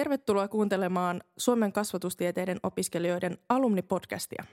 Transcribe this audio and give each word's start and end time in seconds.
Tervetuloa 0.00 0.48
kuuntelemaan 0.48 1.22
Suomen 1.36 1.72
kasvatustieteiden 1.72 2.60
opiskelijoiden 2.62 3.38
alumnipodcastia. 3.48 4.44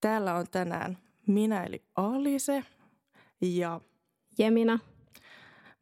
Täällä 0.00 0.34
on 0.34 0.46
tänään 0.50 0.98
minä 1.26 1.64
eli 1.64 1.82
Alise 1.96 2.64
ja 3.40 3.80
Jemina. 4.38 4.78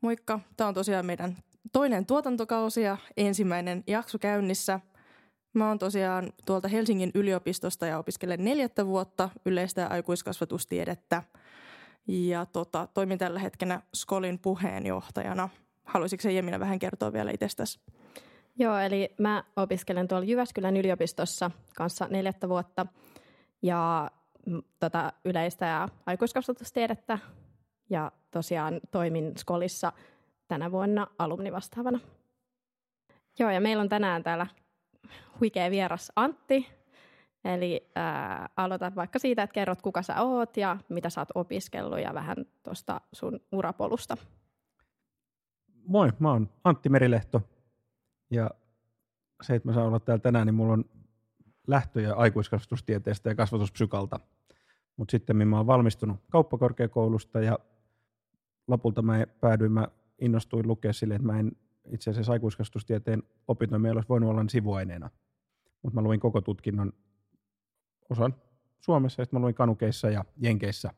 Moikka. 0.00 0.40
Tämä 0.56 0.68
on 0.68 0.74
tosiaan 0.74 1.06
meidän 1.06 1.36
toinen 1.72 2.06
tuotantokausi 2.06 2.82
ja 2.82 2.96
ensimmäinen 3.16 3.84
jakso 3.86 4.18
käynnissä. 4.18 4.80
Mä 5.52 5.68
oon 5.68 5.78
tosiaan 5.78 6.32
tuolta 6.46 6.68
Helsingin 6.68 7.10
yliopistosta 7.14 7.86
ja 7.86 7.98
opiskelen 7.98 8.44
neljättä 8.44 8.86
vuotta 8.86 9.30
yleistä 9.46 9.80
ja 9.80 9.86
aikuiskasvatustiedettä. 9.86 11.22
Ja 12.06 12.46
tota, 12.46 12.88
toimin 12.94 13.18
tällä 13.18 13.38
hetkellä 13.38 13.80
Skolin 13.94 14.38
puheenjohtajana. 14.38 15.48
Haluaisitko 15.84 16.28
Jemina 16.28 16.60
vähän 16.60 16.78
kertoa 16.78 17.12
vielä 17.12 17.30
itsestäsi? 17.30 17.80
Joo, 18.58 18.78
eli 18.78 19.14
mä 19.18 19.44
opiskelen 19.56 20.08
tuolla 20.08 20.24
Jyväskylän 20.24 20.76
yliopistossa 20.76 21.50
kanssa 21.76 22.06
neljättä 22.10 22.48
vuotta 22.48 22.86
ja 23.62 24.10
tota, 24.78 25.12
yleistä 25.24 25.66
ja 25.66 25.88
aikuiskasvatustiedettä 26.06 27.18
ja 27.90 28.12
tosiaan 28.30 28.80
toimin 28.90 29.32
Skolissa 29.36 29.92
tänä 30.48 30.72
vuonna 30.72 31.06
alumnivastaavana. 31.18 32.00
Joo, 33.38 33.50
ja 33.50 33.60
meillä 33.60 33.80
on 33.80 33.88
tänään 33.88 34.22
täällä 34.22 34.46
huikea 35.40 35.70
vieras 35.70 36.12
Antti. 36.16 36.66
Eli 37.44 37.90
ää, 37.94 38.48
aloita 38.56 38.92
vaikka 38.94 39.18
siitä, 39.18 39.42
että 39.42 39.54
kerrot 39.54 39.82
kuka 39.82 40.02
sä 40.02 40.22
oot 40.22 40.56
ja 40.56 40.76
mitä 40.88 41.10
sä 41.10 41.20
oot 41.20 41.28
opiskellut 41.34 42.00
ja 42.00 42.14
vähän 42.14 42.36
tuosta 42.62 43.00
sun 43.12 43.40
urapolusta. 43.52 44.16
Moi, 45.86 46.12
mä 46.18 46.30
oon 46.30 46.50
Antti 46.64 46.88
Merilehto 46.88 47.42
ja 48.30 48.50
se, 49.42 49.54
että 49.54 49.68
mä 49.68 49.74
saan 49.74 49.86
olla 49.86 50.00
täällä 50.00 50.22
tänään, 50.22 50.46
niin 50.46 50.54
mulla 50.54 50.72
on 50.72 50.84
lähtöjä 51.66 52.14
aikuiskasvatustieteestä 52.14 53.28
ja 53.28 53.34
kasvatuspsykalta. 53.34 54.20
Mutta 54.96 55.10
sitten 55.10 55.48
mä 55.48 55.56
oon 55.56 55.66
valmistunut 55.66 56.20
kauppakorkeakoulusta 56.30 57.40
ja 57.40 57.58
lopulta 58.68 59.02
mä 59.02 59.26
päädyin, 59.40 59.72
mä 59.72 59.88
innostuin 60.20 60.68
lukea 60.68 60.92
sille, 60.92 61.14
että 61.14 61.26
mä 61.26 61.38
en 61.38 61.52
itse 61.92 62.10
asiassa 62.10 62.32
aikuiskasvatustieteen 62.32 63.22
opintoja 63.48 63.78
meillä 63.78 63.98
olisi 63.98 64.08
voinut 64.08 64.30
olla 64.30 64.44
sivuaineena. 64.48 65.10
Mutta 65.82 65.94
mä 65.94 66.02
luin 66.02 66.20
koko 66.20 66.40
tutkinnon 66.40 66.92
osan 68.10 68.34
Suomessa 68.80 69.20
ja 69.20 69.24
sitten 69.24 69.40
mä 69.40 69.44
luin 69.44 69.54
Kanukeissa 69.54 70.10
ja 70.10 70.24
Jenkeissä 70.36 70.90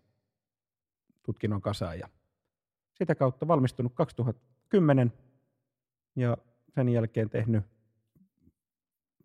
tutkinnon 1.23 1.61
kasaan 1.61 1.99
ja 1.99 2.09
sitä 2.95 3.15
kautta 3.15 3.49
valmistunut 3.49 3.95
2010 3.95 5.13
ja 6.17 6.37
sen 6.75 6.89
jälkeen 6.89 7.31
tehnyt 7.31 7.65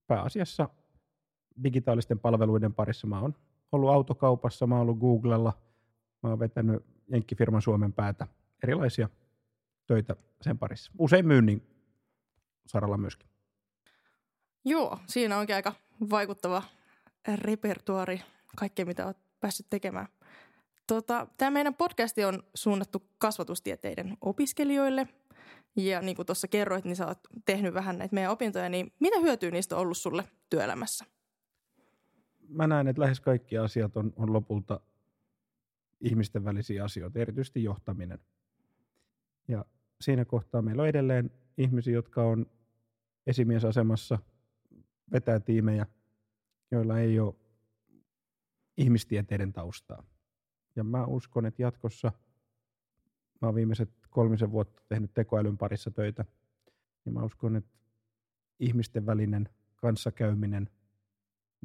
pääasiassa 0.07 0.69
digitaalisten 1.63 2.19
palveluiden 2.19 2.73
parissa. 2.73 3.07
Mä 3.07 3.19
oon 3.19 3.35
ollut 3.71 3.89
autokaupassa, 3.89 4.67
mä 4.67 4.75
oon 4.75 4.81
ollut 4.81 4.99
Googlella, 4.99 5.53
mä 6.23 6.29
oon 6.29 6.39
vetänyt 6.39 6.85
Jenkkifirman 7.11 7.61
Suomen 7.61 7.93
päätä 7.93 8.27
erilaisia 8.63 9.09
töitä 9.87 10.15
sen 10.41 10.57
parissa. 10.57 10.91
Usein 10.99 11.27
myynnin 11.27 11.61
saralla 12.67 12.97
myöskin. 12.97 13.29
Joo, 14.65 14.99
siinä 15.07 15.37
onkin 15.37 15.55
aika 15.55 15.73
vaikuttava 16.09 16.63
repertuari, 17.35 18.21
kaikkea 18.55 18.85
mitä 18.85 19.05
olet 19.05 19.17
päässyt 19.39 19.67
tekemään. 19.69 20.07
Tota, 20.87 21.27
Tämä 21.37 21.51
meidän 21.51 21.75
podcasti 21.75 22.25
on 22.25 22.43
suunnattu 22.53 23.03
kasvatustieteiden 23.17 24.17
opiskelijoille. 24.21 25.07
Ja 25.75 26.01
niin 26.01 26.15
kuin 26.15 26.25
tuossa 26.25 26.47
kerroit, 26.47 26.85
niin 26.85 26.95
sä 26.95 27.07
oot 27.07 27.19
tehnyt 27.45 27.73
vähän 27.73 27.97
näitä 27.97 28.13
meidän 28.13 28.31
opintoja, 28.31 28.69
niin 28.69 28.93
mitä 28.99 29.19
hyötyä 29.19 29.51
niistä 29.51 29.75
on 29.75 29.81
ollut 29.81 29.97
sulle 29.97 30.23
työelämässä? 30.49 31.05
Mä 32.49 32.67
näen, 32.67 32.87
että 32.87 33.01
lähes 33.01 33.19
kaikki 33.19 33.57
asiat 33.57 33.97
on, 33.97 34.13
on 34.15 34.33
lopulta 34.33 34.79
ihmisten 36.01 36.45
välisiä 36.45 36.83
asioita, 36.83 37.19
erityisesti 37.19 37.63
johtaminen. 37.63 38.19
Ja 39.47 39.65
siinä 40.01 40.25
kohtaa 40.25 40.61
meillä 40.61 40.81
on 40.81 40.89
edelleen 40.89 41.31
ihmisiä, 41.57 41.93
jotka 41.93 42.23
on 42.23 42.45
esimiesasemassa, 43.27 44.19
vetää 45.11 45.39
tiimejä, 45.39 45.85
joilla 46.71 46.99
ei 46.99 47.19
ole 47.19 47.35
ihmistieteiden 48.77 49.53
taustaa. 49.53 50.03
Ja 50.75 50.83
mä 50.83 51.05
uskon, 51.05 51.45
että 51.45 51.61
jatkossa, 51.61 52.11
mä 53.41 53.47
oon 53.47 53.55
viimeiset 53.55 53.89
kolmisen 54.15 54.51
vuotta 54.51 54.81
tehnyt 54.87 55.13
tekoälyn 55.13 55.57
parissa 55.57 55.91
töitä, 55.91 56.25
niin 57.05 57.13
mä 57.13 57.23
uskon, 57.23 57.55
että 57.55 57.77
ihmisten 58.59 59.05
välinen 59.05 59.49
kanssakäyminen, 59.75 60.69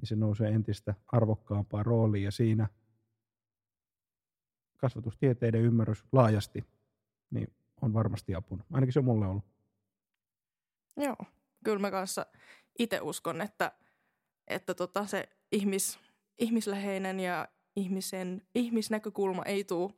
niin 0.00 0.06
se 0.08 0.16
nousee 0.16 0.48
entistä 0.48 0.94
arvokkaampaan 1.06 1.86
rooliin 1.86 2.24
ja 2.24 2.30
siinä 2.30 2.68
kasvatustieteiden 4.76 5.60
ymmärrys 5.60 6.04
laajasti 6.12 6.64
niin 7.30 7.52
on 7.82 7.92
varmasti 7.92 8.34
apuna. 8.34 8.64
Ainakin 8.72 8.92
se 8.92 8.98
on 8.98 9.04
mulle 9.04 9.26
ollut. 9.26 9.44
Joo, 10.96 11.16
kyllä 11.64 11.78
mä 11.78 11.90
kanssa 11.90 12.26
itse 12.78 13.00
uskon, 13.00 13.40
että, 13.40 13.72
että 14.46 14.74
tota 14.74 15.06
se 15.06 15.28
ihmis, 15.52 15.98
ihmisläheinen 16.38 17.20
ja 17.20 17.48
ihmisen, 17.76 18.42
ihmisnäkökulma 18.54 19.44
ei 19.44 19.64
tule 19.64 19.92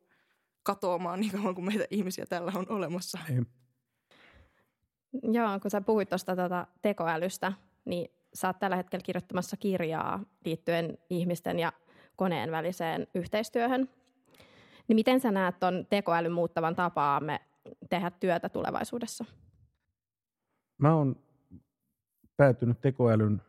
katoamaan 0.63 1.21
niin 1.21 1.33
kauan 1.33 1.55
kuin 1.55 1.65
meitä 1.65 1.85
ihmisiä 1.91 2.27
tällä 2.27 2.53
on 2.55 2.67
olemassa. 2.69 3.19
Ei. 3.31 3.43
Joo, 5.23 5.61
kun 5.61 5.71
sä 5.71 5.81
puhuit 5.81 6.09
tuosta 6.09 6.37
tuota 6.37 6.67
tekoälystä, 6.83 7.53
niin 7.85 8.11
sä 8.35 8.49
oot 8.49 8.59
tällä 8.59 8.77
hetkellä 8.77 9.03
kirjoittamassa 9.03 9.57
kirjaa 9.57 10.25
liittyen 10.45 10.99
ihmisten 11.11 11.59
ja 11.59 11.73
koneen 12.17 12.51
väliseen 12.51 13.07
yhteistyöhön. 13.15 13.89
Niin 14.89 14.95
miten 14.95 15.21
sä 15.21 15.31
näet 15.31 15.61
tuon 15.61 15.87
tekoälyn 15.91 16.33
muuttavan 16.33 16.77
tapaamme 16.77 17.41
tehdä 17.91 18.11
työtä 18.11 18.49
tulevaisuudessa? 18.49 19.25
Mä 20.79 20.95
oon 20.95 21.17
päätynyt 22.37 22.81
tekoälyn 22.81 23.43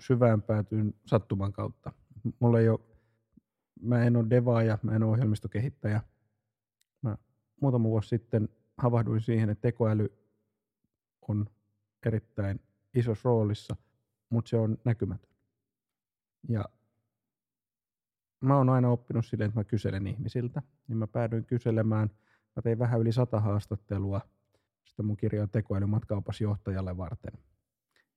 syvään 0.00 0.42
päätyyn 0.42 0.94
sattuman 1.06 1.52
kautta. 1.52 1.92
Mulla 2.38 2.60
ei 2.60 2.68
ole, 2.68 2.80
mä 3.80 4.04
en 4.04 4.16
ole 4.16 4.30
devaaja, 4.30 4.78
mä 4.82 4.96
en 4.96 5.02
ole 5.02 5.12
ohjelmistokehittäjä. 5.12 6.00
Muutama 7.62 7.88
vuosi 7.88 8.08
sitten 8.08 8.48
havahduin 8.78 9.20
siihen, 9.20 9.50
että 9.50 9.62
tekoäly 9.62 10.08
on 11.28 11.46
erittäin 12.06 12.60
isossa 12.94 13.28
roolissa, 13.28 13.76
mutta 14.30 14.48
se 14.48 14.56
on 14.56 14.78
näkymätön. 14.84 15.30
Ja 16.48 16.64
mä 18.40 18.56
oon 18.56 18.68
aina 18.68 18.90
oppinut 18.90 19.26
silleen, 19.26 19.48
että 19.48 19.60
mä 19.60 19.64
kyselen 19.64 20.06
ihmisiltä, 20.06 20.62
niin 20.88 20.96
mä 20.96 21.06
päädyin 21.06 21.44
kyselemään, 21.44 22.10
mä 22.56 22.62
tein 22.62 22.78
vähän 22.78 23.00
yli 23.00 23.12
sata 23.12 23.40
haastattelua 23.40 24.20
sitä 24.84 25.02
mun 25.02 25.16
kirjaa 25.16 25.46
tekoäly 25.46 25.86
matkaopasjohtajalle 25.86 26.96
varten. 26.96 27.32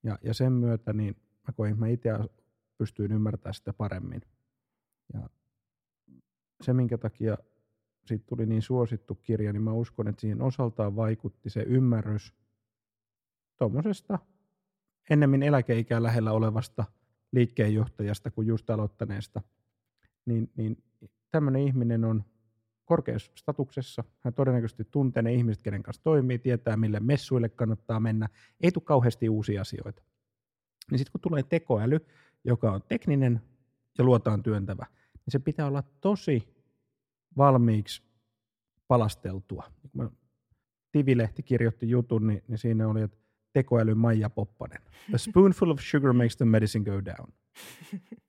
Ja, 0.04 0.20
ja 0.22 0.34
sen 0.34 0.54
myötä 0.54 0.94
niin 0.94 1.16
mä 1.48 1.54
koin, 1.54 1.72
että 1.72 1.80
mä 1.80 1.88
itse 1.88 2.10
pystyin 2.78 3.12
ymmärtämään 3.12 3.54
sitä 3.54 3.74
paremmin. 3.74 4.22
Ja 5.14 5.30
se, 6.62 6.74
minkä 6.74 6.98
takia 6.98 7.38
siitä 8.06 8.26
tuli 8.28 8.46
niin 8.46 8.62
suosittu 8.62 9.16
kirja, 9.16 9.54
niin 9.54 9.64
mä 9.64 9.74
uskon, 9.74 10.08
että 10.08 10.22
siihen 10.22 10.42
osaltaan 10.42 10.96
vaikutti 10.96 11.50
se 11.50 11.62
ymmärrys 11.62 12.34
tuommoisesta 13.58 14.20
ennemmin 15.10 15.44
eläkeikää 15.44 16.04
lähellä 16.04 16.32
olevasta 16.32 16.86
liikkeenjohtajasta 17.32 18.32
kuin 18.32 18.48
just 18.48 18.70
aloittaneesta– 18.70 19.42
niin, 20.26 20.52
niin 20.58 20.84
tämmöinen 21.32 21.62
ihminen 21.62 22.06
on 22.06 22.24
korkeassa 22.86 23.32
statuksessa. 23.36 24.04
Hän 24.20 24.34
todennäköisesti 24.34 24.88
tuntee 24.92 25.24
ne 25.24 25.34
ihmiset, 25.34 25.64
kenen 25.64 25.84
kanssa 25.84 26.04
toimii, 26.04 26.40
tietää 26.40 26.78
mille 26.78 27.00
messuille 27.00 27.50
kannattaa 27.50 28.00
mennä. 28.00 28.30
Ei 28.62 28.72
tule 28.72 28.84
kauheasti 28.84 29.30
uusia 29.30 29.62
asioita. 29.62 30.04
Niin 30.92 31.00
sitten 31.00 31.12
kun 31.12 31.22
tulee 31.22 31.44
tekoäly, 31.44 32.06
joka 32.44 32.72
on 32.72 32.82
tekninen 32.88 33.42
ja 33.98 34.04
luotaan 34.04 34.44
työntävä, 34.44 34.86
niin 35.14 35.32
se 35.32 35.40
pitää 35.40 35.68
olla 35.68 35.84
tosi 36.02 36.55
valmiiksi 37.38 38.04
palasteltua. 38.88 39.64
Kun 39.92 40.18
Tivilehti 40.92 41.44
kirjoitti 41.44 41.90
jutun, 41.90 42.28
niin, 42.28 42.44
niin 42.48 42.58
siinä 42.58 42.88
oli, 42.88 43.02
että 43.02 43.18
tekoäly 43.54 43.94
Maija 43.94 44.30
Poppanen. 44.30 44.82
A 45.14 45.18
spoonful 45.18 45.70
of 45.70 45.80
sugar 45.80 46.14
makes 46.14 46.38
the 46.38 46.46
medicine 46.46 46.86
go 46.86 47.06
down. 47.06 47.34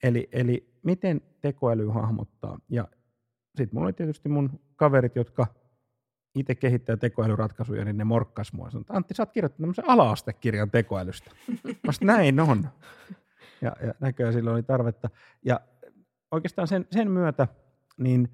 Eli, 0.03 0.29
eli 0.31 0.79
miten 0.83 1.21
tekoäly 1.41 1.87
hahmottaa. 1.87 2.59
Ja 2.69 2.87
sitten 3.55 3.69
mulla 3.73 3.85
oli 3.85 3.93
tietysti 3.93 4.29
mun 4.29 4.59
kaverit, 4.75 5.15
jotka 5.15 5.47
itse 6.35 6.55
kehittää 6.55 6.97
tekoälyratkaisuja, 6.97 7.85
niin 7.85 7.97
ne 7.97 8.03
morkkas 8.03 8.53
mua. 8.53 8.69
Sanoin, 8.69 8.85
Antti, 8.89 9.13
sä 9.13 9.23
oot 9.23 9.31
kirjoittanut 9.31 9.75
tämmöisen 9.75 9.89
ala-astekirjan 9.89 10.71
tekoälystä. 10.71 11.31
Vasta 11.87 12.05
näin 12.05 12.39
on. 12.39 12.69
Ja, 13.61 13.75
ja 13.81 13.93
näköjään 13.99 14.33
silloin 14.33 14.53
oli 14.53 14.63
tarvetta. 14.63 15.09
Ja 15.45 15.59
oikeastaan 16.31 16.67
sen, 16.67 16.87
sen 16.91 17.11
myötä 17.11 17.47
niin 17.97 18.29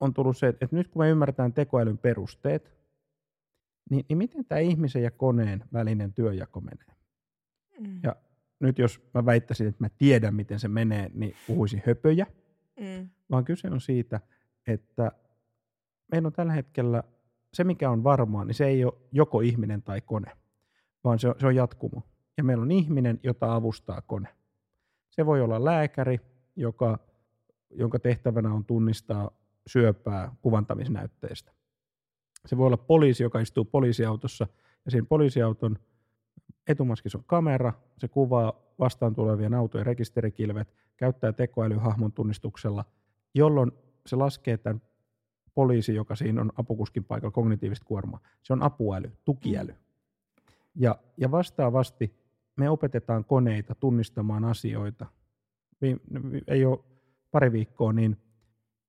on 0.00 0.14
tullut 0.14 0.36
se, 0.36 0.48
että 0.48 0.68
nyt 0.70 0.88
kun 0.88 1.02
me 1.02 1.10
ymmärretään 1.10 1.52
tekoälyn 1.52 1.98
perusteet, 1.98 2.76
Niin, 3.90 4.04
niin 4.08 4.18
miten 4.18 4.44
tämä 4.44 4.58
ihmisen 4.58 5.02
ja 5.02 5.10
koneen 5.10 5.64
välinen 5.72 6.12
työjako 6.12 6.60
menee? 6.60 6.96
Mm. 7.80 8.00
Ja 8.02 8.16
nyt 8.60 8.78
jos 8.78 9.00
mä 9.14 9.26
väittäisin, 9.26 9.66
että 9.68 9.84
mä 9.84 9.88
tiedän, 9.98 10.34
miten 10.34 10.60
se 10.60 10.68
menee, 10.68 11.10
niin 11.14 11.34
puhuisin 11.46 11.82
höpöjä, 11.86 12.26
Mm. 12.80 13.08
vaan 13.30 13.44
kyse 13.44 13.70
on 13.70 13.80
siitä, 13.80 14.20
että 14.66 15.12
meillä 16.12 16.26
on 16.26 16.32
tällä 16.32 16.52
hetkellä 16.52 17.02
se, 17.54 17.64
mikä 17.64 17.90
on 17.90 18.04
varmaa, 18.04 18.44
niin 18.44 18.54
se 18.54 18.66
ei 18.66 18.84
ole 18.84 18.94
joko 19.12 19.40
ihminen 19.40 19.82
tai 19.82 20.00
kone, 20.00 20.32
vaan 21.04 21.18
se 21.18 21.28
on, 21.28 21.34
se 21.38 21.46
on 21.46 21.54
jatkumo. 21.54 22.02
Ja 22.36 22.44
meillä 22.44 22.62
on 22.62 22.70
ihminen, 22.70 23.20
jota 23.22 23.54
avustaa 23.54 24.00
kone. 24.00 24.28
Se 25.10 25.26
voi 25.26 25.40
olla 25.40 25.64
lääkäri, 25.64 26.20
joka, 26.56 26.98
jonka 27.70 27.98
tehtävänä 27.98 28.52
on 28.54 28.64
tunnistaa 28.64 29.30
syöpää 29.66 30.32
kuvantamisnäytteistä. 30.42 31.52
Se 32.46 32.56
voi 32.56 32.66
olla 32.66 32.76
poliisi, 32.76 33.22
joka 33.22 33.40
istuu 33.40 33.64
poliisiautossa, 33.64 34.46
ja 34.84 34.90
siinä 34.90 35.06
poliisiauton 35.08 35.78
etumaskissa 36.68 37.18
on 37.18 37.24
kamera, 37.26 37.72
se 37.98 38.08
kuvaa 38.08 38.52
vastaan 38.78 39.14
tulevien 39.14 39.54
autojen 39.54 39.86
rekisterikilvet, 39.86 40.74
käyttää 40.96 41.32
tekoälyhahmon 41.32 42.12
tunnistuksella, 42.12 42.84
jolloin 43.34 43.72
se 44.06 44.16
laskee 44.16 44.56
tämän 44.56 44.82
poliisi, 45.54 45.94
joka 45.94 46.16
siinä 46.16 46.40
on 46.40 46.52
apukuskin 46.56 47.04
paikalla, 47.04 47.32
kognitiivista 47.32 47.84
kuormaa. 47.84 48.20
Se 48.42 48.52
on 48.52 48.62
apuäly, 48.62 49.12
tukiäly. 49.24 49.74
Ja, 50.74 50.98
ja 51.16 51.30
vastaavasti 51.30 52.14
me 52.56 52.70
opetetaan 52.70 53.24
koneita 53.24 53.74
tunnistamaan 53.74 54.44
asioita. 54.44 55.06
Ei 56.46 56.64
ole 56.64 56.78
pari 57.30 57.52
viikkoa, 57.52 57.92
niin 57.92 58.16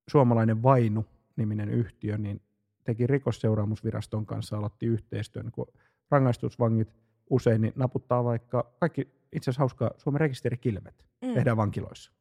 suomalainen 0.08 0.62
Vainu-niminen 0.62 1.68
yhtiö 1.68 2.18
niin 2.18 2.40
teki 2.84 3.06
rikosseuraamusviraston 3.06 4.26
kanssa, 4.26 4.56
aloitti 4.58 4.86
yhteistyön, 4.86 5.52
kun 5.52 5.66
rangaistusvangit 6.10 6.94
usein 7.30 7.60
niin 7.60 7.72
naputtaa 7.76 8.24
vaikka, 8.24 8.72
kaikki 8.80 9.00
itse 9.32 9.50
asiassa 9.50 9.60
hauskaa, 9.60 9.90
Suomen 9.96 10.20
rekisterikilvet 10.20 11.06
Mm. 11.22 11.34
tehdään 11.34 11.56
vankiloissa. 11.56 12.12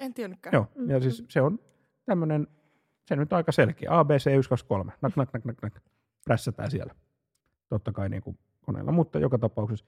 En 0.00 0.14
tiennytkään. 0.14 0.54
Joo, 0.54 0.66
ja 0.86 0.98
Mhm. 0.98 1.02
siis 1.02 1.24
se 1.28 1.40
on 1.40 1.58
tämmöinen, 2.04 2.46
se 3.06 3.16
nyt 3.16 3.32
on 3.32 3.36
aika 3.36 3.52
selkeä. 3.52 3.98
A, 3.98 4.04
B, 4.04 4.10
C, 4.10 4.36
1, 4.38 4.48
2, 4.48 4.66
3. 4.66 4.92
Nak, 5.02 5.16
nak, 5.16 5.32
nak, 5.32 5.44
nak, 5.44 5.62
nak. 5.62 5.80
Prässätään 6.24 6.70
siellä. 6.70 6.94
Totta 7.68 7.92
kai 7.92 8.08
niin 8.08 8.22
kuin 8.22 8.38
koneella, 8.66 8.92
mutta 8.92 9.18
joka 9.18 9.38
tapauksessa. 9.38 9.84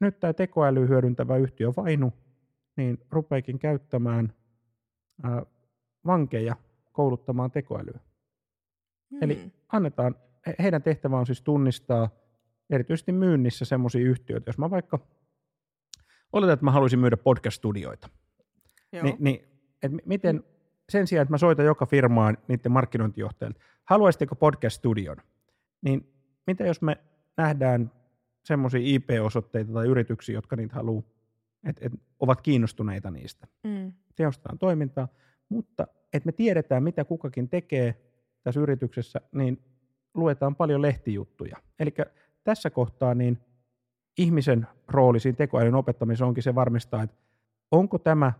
Nyt 0.00 0.20
tämä 0.20 0.32
tekoäly 0.32 0.88
hyödyntävä 0.88 1.36
yhtiö 1.36 1.72
Vainu, 1.76 2.12
niin 2.76 2.98
rupeekin 3.10 3.58
käyttämään 3.58 4.32
ää, 4.32 4.45
vankeja 6.06 6.56
kouluttamaan 6.92 7.50
tekoälyä. 7.50 8.00
Mm. 9.10 9.18
Eli 9.22 9.52
annetaan, 9.72 10.14
he- 10.46 10.54
heidän 10.58 10.82
tehtävä 10.82 11.18
on 11.18 11.26
siis 11.26 11.42
tunnistaa 11.42 12.08
erityisesti 12.70 13.12
myynnissä 13.12 13.64
semmoisia 13.64 14.06
yhtiöitä. 14.06 14.48
Jos 14.48 14.58
mä 14.58 14.70
vaikka, 14.70 14.98
oletan, 16.32 16.54
että 16.54 16.64
mä 16.64 16.70
haluaisin 16.70 16.98
myydä 16.98 17.16
podcast-studioita, 17.16 18.08
Joo. 18.92 19.02
niin, 19.02 19.16
niin 19.18 19.44
et 19.82 19.92
mi- 19.92 20.02
miten 20.06 20.44
sen 20.88 21.06
sijaan, 21.06 21.22
että 21.22 21.32
mä 21.32 21.38
soitan 21.38 21.66
joka 21.66 21.86
firmaan 21.86 22.38
niiden 22.48 22.72
markkinointijohtajille, 22.72 23.58
haluaisitteko 23.84 24.34
podcast-studion, 24.34 25.16
niin 25.82 26.12
mitä 26.46 26.64
jos 26.66 26.82
me 26.82 26.96
nähdään 27.36 27.92
semmoisia 28.44 28.80
IP-osoitteita 28.84 29.72
tai 29.72 29.86
yrityksiä, 29.86 30.34
jotka 30.34 30.56
niitä 30.56 30.74
haluaa, 30.74 31.02
että 31.66 31.86
et 31.86 31.92
ovat 32.20 32.40
kiinnostuneita 32.40 33.10
niistä. 33.10 33.46
Mm. 33.64 33.92
Tehostetaan 34.16 34.58
toimintaa, 34.58 35.08
mutta 35.48 35.86
että 36.12 36.26
me 36.26 36.32
tiedetään, 36.32 36.82
mitä 36.82 37.04
kukakin 37.04 37.48
tekee 37.48 37.94
tässä 38.42 38.60
yrityksessä, 38.60 39.20
niin 39.32 39.62
luetaan 40.14 40.56
paljon 40.56 40.82
lehtijuttuja. 40.82 41.56
Eli 41.78 41.94
tässä 42.44 42.70
kohtaa 42.70 43.14
niin 43.14 43.38
ihmisen 44.18 44.66
rooli 44.88 45.20
siinä 45.20 45.36
tekoälyn 45.36 45.74
opettamisessa 45.74 46.26
onkin 46.26 46.42
se 46.42 46.54
varmistaa, 46.54 47.02
että 47.02 47.16
onko 47.70 47.98
tämä 47.98 48.32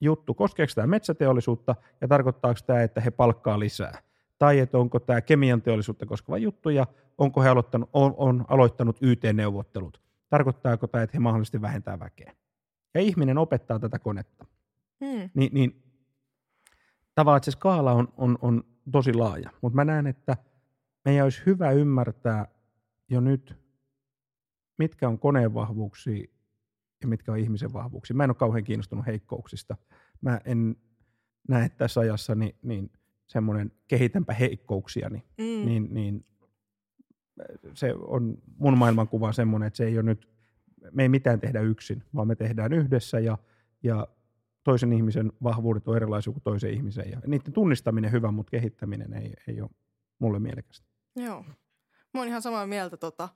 juttu, 0.00 0.34
koskeeko 0.34 0.72
tämä 0.74 0.86
metsäteollisuutta 0.86 1.74
ja 2.00 2.08
tarkoittaako 2.08 2.60
tämä, 2.66 2.82
että 2.82 3.00
he 3.00 3.10
palkkaa 3.10 3.58
lisää? 3.58 4.02
Tai 4.38 4.58
että 4.58 4.78
onko 4.78 5.00
tämä 5.00 5.20
kemian 5.20 5.62
teollisuutta 5.62 6.06
koskeva 6.06 6.38
juttu 6.38 6.70
ja 6.70 6.86
onko 7.18 7.42
he 7.42 7.48
aloittanut, 7.48 7.90
on, 7.92 8.14
on 8.16 8.44
aloittanut 8.48 8.96
YT-neuvottelut? 9.00 10.01
Tarkoittaako 10.32 10.86
tämä, 10.86 11.02
että 11.02 11.16
he 11.16 11.18
mahdollisesti 11.20 11.62
vähentää 11.62 12.00
väkeä? 12.00 12.34
Ja 12.94 13.00
ihminen 13.00 13.38
opettaa 13.38 13.78
tätä 13.78 13.98
konetta. 13.98 14.44
Mm. 15.00 15.30
Niin, 15.34 15.54
niin 15.54 15.82
tavallaan 17.14 17.36
että 17.36 17.44
se 17.44 17.50
skaala 17.50 17.92
on, 17.92 18.08
on, 18.16 18.38
on 18.42 18.64
tosi 18.92 19.12
laaja, 19.14 19.50
mutta 19.60 19.76
mä 19.76 19.84
näen, 19.84 20.06
että 20.06 20.36
meidän 21.04 21.24
olisi 21.24 21.42
hyvä 21.46 21.70
ymmärtää 21.70 22.46
jo 23.08 23.20
nyt, 23.20 23.56
mitkä 24.78 25.08
on 25.08 25.18
koneen 25.18 25.54
vahvuuksia 25.54 26.26
ja 27.02 27.08
mitkä 27.08 27.32
on 27.32 27.38
ihmisen 27.38 27.72
vahvuuksia. 27.72 28.16
Mä 28.16 28.24
en 28.24 28.30
ole 28.30 28.36
kauhean 28.36 28.64
kiinnostunut 28.64 29.06
heikkouksista. 29.06 29.76
Mä 30.20 30.40
en 30.44 30.76
näe 31.48 31.68
tässä 31.68 32.00
ajassa 32.00 32.34
niin, 32.34 32.56
niin 32.62 32.90
semmoinen 33.26 33.72
kehitänpä 33.88 34.34
heikkouksia, 34.34 35.08
niin, 35.08 35.24
Mm. 35.38 35.66
niin, 35.66 35.94
niin 35.94 36.26
se 37.74 37.94
on 37.94 38.38
mun 38.58 38.78
maailmankuva 38.78 39.32
semmoinen, 39.32 39.66
että 39.66 39.76
se 39.76 39.84
ei 39.84 39.96
ole 39.96 40.02
nyt, 40.02 40.28
me 40.90 41.02
ei 41.02 41.08
mitään 41.08 41.40
tehdä 41.40 41.60
yksin, 41.60 42.02
vaan 42.14 42.28
me 42.28 42.34
tehdään 42.34 42.72
yhdessä 42.72 43.20
ja, 43.20 43.38
ja 43.82 44.08
toisen 44.64 44.92
ihmisen 44.92 45.32
vahvuudet 45.42 45.88
on 45.88 45.96
erilaisia 45.96 46.32
kuin 46.32 46.42
toisen 46.42 46.70
ihmisen. 46.70 47.10
Ja 47.10 47.20
niiden 47.26 47.52
tunnistaminen 47.52 48.12
hyvä, 48.12 48.30
mutta 48.30 48.50
kehittäminen 48.50 49.14
ei, 49.14 49.34
ei 49.48 49.60
ole 49.60 49.70
mulle 50.18 50.38
mielekästä. 50.38 50.86
Joo. 51.16 51.44
Mä 52.14 52.20
oon 52.20 52.28
ihan 52.28 52.42
samaa 52.42 52.66
mieltä 52.66 52.96
tota, 52.96 53.28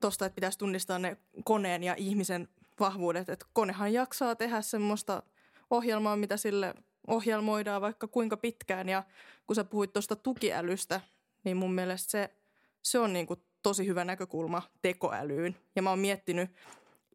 tosta, 0.00 0.26
että 0.26 0.34
pitäisi 0.34 0.58
tunnistaa 0.58 0.98
ne 0.98 1.16
koneen 1.44 1.82
ja 1.82 1.94
ihmisen 1.94 2.48
vahvuudet. 2.80 3.28
Että 3.28 3.46
konehan 3.52 3.92
jaksaa 3.92 4.36
tehdä 4.36 4.60
semmoista 4.60 5.22
ohjelmaa, 5.70 6.16
mitä 6.16 6.36
sille 6.36 6.74
ohjelmoidaan 7.06 7.82
vaikka 7.82 8.06
kuinka 8.08 8.36
pitkään. 8.36 8.88
Ja 8.88 9.02
kun 9.46 9.56
sä 9.56 9.64
puhuit 9.64 9.92
tuosta 9.92 10.16
tukiälystä, 10.16 11.00
niin 11.44 11.56
mun 11.56 11.72
mielestä 11.72 12.10
se, 12.10 12.34
se 12.82 12.98
on 12.98 13.12
niinku 13.12 13.36
tosi 13.68 13.86
hyvä 13.86 14.04
näkökulma 14.04 14.62
tekoälyyn. 14.82 15.56
Ja 15.76 15.82
mä 15.82 15.90
oon 15.90 15.98
miettinyt, 15.98 16.50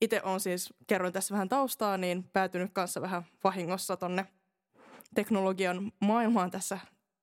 itse 0.01 0.21
on 0.23 0.39
siis, 0.39 0.73
kerroin 0.87 1.13
tässä 1.13 1.33
vähän 1.33 1.49
taustaa, 1.49 1.97
niin 1.97 2.23
päätynyt 2.33 2.71
kanssa 2.73 3.01
vähän 3.01 3.23
vahingossa 3.43 3.97
tonne 3.97 4.25
teknologian 5.15 5.91
maailmaan 5.99 6.51
tässä 6.51 6.79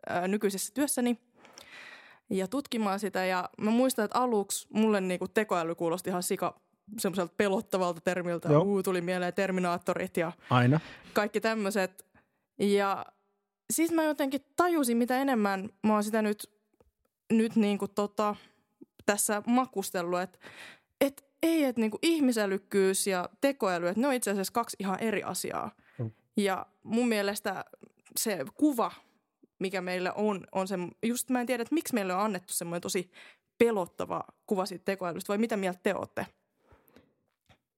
ää, 0.08 0.28
nykyisessä 0.28 0.75
työssäni 0.75 1.18
ja 2.30 2.49
tutkimaan 2.49 3.00
sitä. 3.00 3.25
Ja 3.25 3.50
mä 3.58 3.70
muistan, 3.70 4.04
että 4.04 4.18
aluksi 4.18 4.68
mulle 4.75 5.00
niinku 5.00 5.28
tekoäly 5.28 5.75
kuulosti 5.75 6.10
ihan 6.10 6.22
sika 6.22 6.60
semmoiselta 6.99 7.34
pelottavalta 7.37 8.00
termiltä. 8.00 8.49
Joo. 8.49 8.62
Uu, 8.62 8.82
tuli 8.82 9.00
mieleen 9.00 9.34
Terminaattorit 9.34 10.16
ja 10.16 10.32
Aina. 10.50 10.80
kaikki 11.12 11.40
tämmöiset. 11.40 12.06
Ja 12.58 13.06
siis 13.72 13.92
mä 13.92 14.02
jotenkin 14.02 14.44
tajusin, 14.56 14.96
mitä 14.96 15.18
enemmän 15.18 15.68
mä 15.87 15.92
oon 15.92 16.04
sitä 16.04 16.22
nyt, 16.22 16.52
nyt 17.32 17.56
niinku 17.56 17.88
tota, 17.88 18.37
tässä 19.07 19.42
makustellut, 19.47 20.21
että 20.21 20.38
et 21.00 21.25
ei, 21.42 21.64
että 21.64 21.80
niinku 21.80 21.99
ihmisälykkyys 22.02 23.07
ja 23.07 23.28
tekoäly, 23.40 23.88
että 23.88 24.00
ne 24.00 24.07
on 24.07 24.14
itse 24.14 24.30
asiassa 24.30 24.52
kaksi 24.52 24.76
ihan 24.80 25.00
eri 25.00 25.23
asiaa. 25.23 25.71
Joo. 25.99 26.11
Ja 26.37 26.66
mun 26.83 27.09
mielestä 27.09 27.64
se 28.16 28.45
kuva, 28.54 28.92
mikä 29.59 29.80
meillä 29.80 30.12
on, 30.12 30.47
on 30.52 30.69
se, 30.69 30.75
just 31.02 31.30
mä 31.30 31.40
en 31.40 31.47
tiedä, 31.47 31.62
että 31.62 31.75
miksi 31.75 31.95
meille 31.95 32.14
on 32.14 32.21
annettu 32.21 32.52
semmoinen 32.52 32.80
tosi 32.80 33.11
pelottava 33.59 34.25
kuva 34.47 34.66
siitä 34.66 34.85
tekoälystä, 34.85 35.28
vai 35.28 35.38
mitä 35.38 35.57
mieltä 35.57 35.80
te 35.83 35.95
olette? 35.95 36.26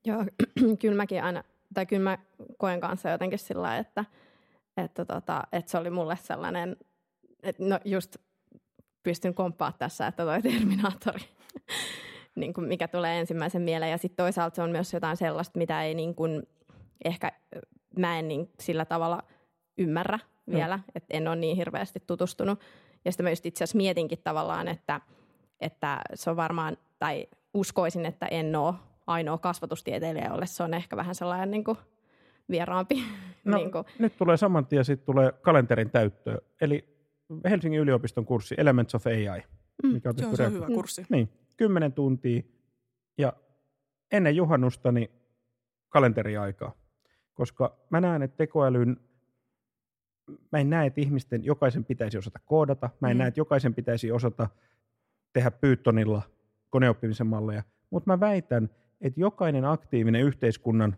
Joo, 0.04 0.24
kyllä 0.80 0.96
mäkin 0.96 1.22
aina, 1.22 1.44
tai 1.74 1.86
kyllä 1.86 2.02
mä 2.02 2.18
koen 2.58 2.80
kanssa 2.80 3.10
jotenkin 3.10 3.38
sillä 3.38 3.78
että, 3.78 4.04
että, 4.76 5.04
tota, 5.04 5.42
että 5.52 5.70
se 5.70 5.78
oli 5.78 5.90
mulle 5.90 6.18
sellainen, 6.22 6.76
että 7.42 7.64
no 7.64 7.80
just 7.84 8.16
pystyn 9.02 9.34
komppaa 9.34 9.72
tässä, 9.72 10.06
että 10.06 10.24
toi 10.24 10.42
Terminaattori, 10.42 11.20
niin 12.34 12.52
kuin 12.52 12.68
mikä 12.68 12.88
tulee 12.88 13.20
ensimmäisen 13.20 13.62
mieleen. 13.62 13.90
Ja 13.90 13.98
sitten 13.98 14.24
toisaalta 14.24 14.56
se 14.56 14.62
on 14.62 14.70
myös 14.70 14.92
jotain 14.92 15.16
sellaista, 15.16 15.58
mitä 15.58 15.82
ei 15.82 15.94
niin 15.94 16.14
kuin, 16.14 16.42
ehkä 17.04 17.32
mä 17.98 18.18
en 18.18 18.28
niin 18.28 18.50
sillä 18.60 18.84
tavalla 18.84 19.22
ymmärrä 19.78 20.18
vielä, 20.52 20.78
että 20.94 21.16
en 21.16 21.28
ole 21.28 21.36
niin 21.36 21.56
hirveästi 21.56 22.02
tutustunut. 22.06 22.60
Ja 23.04 23.12
sitten 23.12 23.24
mä 23.24 23.30
just 23.30 23.46
itse 23.46 23.64
asiassa 23.64 23.76
mietinkin 23.76 24.18
tavallaan, 24.24 24.68
että, 24.68 25.00
että 25.60 26.00
se 26.14 26.30
on 26.30 26.36
varmaan, 26.36 26.76
tai 26.98 27.26
uskoisin, 27.54 28.06
että 28.06 28.26
en 28.26 28.56
ole 28.56 28.74
ainoa 29.06 29.38
kasvatustieteilijä, 29.38 30.28
jolle 30.28 30.46
se 30.46 30.62
on 30.62 30.74
ehkä 30.74 30.96
vähän 30.96 31.14
sellainen 31.14 31.50
niin 31.50 31.64
kuin 31.64 31.78
vieraampi. 32.50 33.02
No, 33.44 33.56
niin 33.56 33.72
kuin, 33.72 33.84
Nyt 33.98 34.16
tulee 34.16 34.36
saman 34.36 34.66
tien 34.66 34.84
sitten 34.84 35.06
tulee 35.06 35.32
kalenterin 35.32 35.90
täyttöä. 35.90 36.38
Eli 36.60 36.91
Helsingin 37.50 37.80
yliopiston 37.80 38.24
kurssi 38.24 38.54
Elements 38.58 38.94
of 38.94 39.06
AI, 39.06 39.42
Mm, 39.82 39.92
mikä 39.92 40.08
on 40.08 40.18
Se 40.18 40.26
on, 40.26 40.36
se 40.36 40.46
on 40.46 40.52
hyvä 40.52 40.66
kurssi. 40.66 41.06
Niin, 41.08 41.28
10 41.56 41.92
tuntia 41.92 42.42
ja 43.18 43.32
ennen 44.12 44.36
juhannusta 44.36 44.92
niin 44.92 45.08
kalenteriaikaa. 45.88 46.74
Koska 47.34 47.76
mä 47.90 48.00
näen, 48.00 48.22
että 48.22 48.36
tekoälyn, 48.36 48.96
mä 50.52 50.58
en 50.58 50.70
näe, 50.70 50.86
että 50.86 51.00
ihmisten 51.00 51.44
jokaisen 51.44 51.84
pitäisi 51.84 52.18
osata 52.18 52.38
koodata. 52.44 52.90
Mä 53.00 53.08
en 53.10 53.16
Mm. 53.16 53.18
näe, 53.18 53.28
että 53.28 53.40
jokaisen 53.40 53.74
pitäisi 53.74 54.12
osata 54.12 54.48
tehdä 55.32 55.50
Pythonilla 55.50 56.22
koneoppimisen 56.70 57.26
malleja, 57.26 57.62
mutta 57.90 58.10
mä 58.10 58.20
väitän, 58.20 58.70
että 59.00 59.20
jokainen 59.20 59.64
aktiivinen 59.64 60.22
yhteiskunnan 60.22 60.96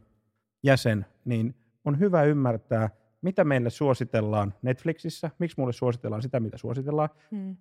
jäsen 0.63 1.07
niin 1.25 1.55
on 1.85 1.99
hyvä 1.99 2.23
ymmärtää, 2.23 2.91
mitä 3.25 3.45
meille 3.45 3.71
suositellaan 3.71 4.55
Netflixissä, 4.63 5.31
miksi 5.39 5.61
mulle 5.61 5.73
suositellaan 5.73 6.23
sitä, 6.23 6.41
mitä 6.41 6.57
suositellaan, 6.59 7.09
Mm. 7.31 7.57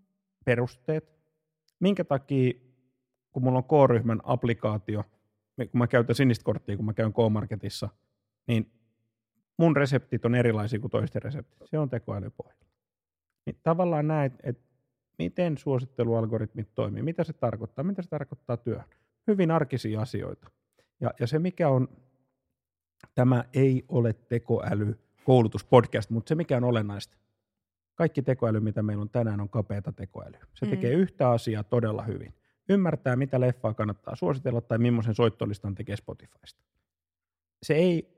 perusteet, 0.46 1.14
minkä 1.80 2.04
takia, 2.04 2.54
kun 3.32 3.44
mulla 3.44 3.58
on 3.58 3.64
K-ryhmän 3.64 4.20
applikaatio, 4.24 5.04
kun 5.56 5.68
mä 5.78 5.88
käytän 5.88 6.16
sinistä 6.16 6.44
korttia, 6.46 6.76
kun 6.76 6.86
mä 6.86 6.94
käyn 6.94 7.14
K-marketissa, 7.14 7.90
niin 8.48 8.72
mun 9.58 9.76
reseptit 9.76 10.26
on 10.26 10.36
erilaisia 10.36 10.80
kuin 10.80 10.92
toisten 10.92 11.22
reseptit. 11.22 11.60
Se 11.66 11.80
on 11.80 11.90
tekoälypohjalla. 11.90 12.66
Niin 13.46 13.58
tavallaan 13.64 14.08
näet, 14.08 14.34
että 14.44 14.64
miten 15.20 15.58
suosittelualgoritmit 15.58 16.70
toimii, 16.76 17.04
mitä 17.04 17.24
se 17.24 17.34
tarkoittaa, 17.34 17.84
mitä 17.84 18.02
se 18.02 18.10
tarkoittaa 18.10 18.58
työhön. 18.58 18.90
Hyvin 19.28 19.52
arkisia 19.52 20.02
asioita. 20.02 20.50
Ja, 21.00 21.14
ja 21.20 21.28
se 21.28 21.40
mikä 21.40 21.70
on, 21.70 21.88
tämä 23.16 23.44
ei 23.54 23.86
ole 23.90 24.14
tekoäly 24.14 25.00
koulutuspodcast, 25.26 26.10
mutta 26.10 26.30
se 26.30 26.36
mikä 26.36 26.58
on 26.58 26.64
olennaista, 26.64 27.18
kaikki 27.96 28.22
tekoäly, 28.22 28.60
mitä 28.60 28.84
meillä 28.84 29.02
on 29.02 29.10
tänään, 29.10 29.40
on 29.40 29.50
kapeata 29.50 29.92
tekoälyä. 29.92 30.46
Se 30.54 30.66
Mm. 30.66 30.70
tekee 30.70 30.94
yhtä 30.94 31.30
asiaa 31.30 31.64
todella 31.64 32.04
hyvin. 32.04 32.34
Ymmärtää, 32.70 33.16
mitä 33.16 33.40
leffaa 33.40 33.74
kannattaa 33.74 34.16
suositella 34.16 34.62
tai 34.62 34.78
millaisen 34.78 35.16
soittolistan 35.16 35.76
tekee 35.76 35.96
Spotifysta. 35.96 36.64
Se 37.64 37.74
ei 37.74 38.18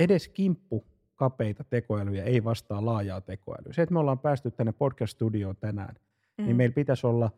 edes 0.00 0.28
kimppu 0.28 0.86
kapeita 1.14 1.64
tekoälyjä 1.64 2.24
ei 2.24 2.44
vastaa 2.44 2.84
laajaa 2.84 3.20
tekoälyä. 3.20 3.72
Se, 3.72 3.82
että 3.82 3.92
me 3.92 3.98
ollaan 3.98 4.18
päästy 4.18 4.50
tänne 4.50 4.72
podcast-studioon 4.72 5.56
tänään, 5.56 5.94
mm. 6.38 6.44
niin 6.44 6.56
meillä 6.56 6.74
pitäisi 6.74 7.06
olla 7.06 7.30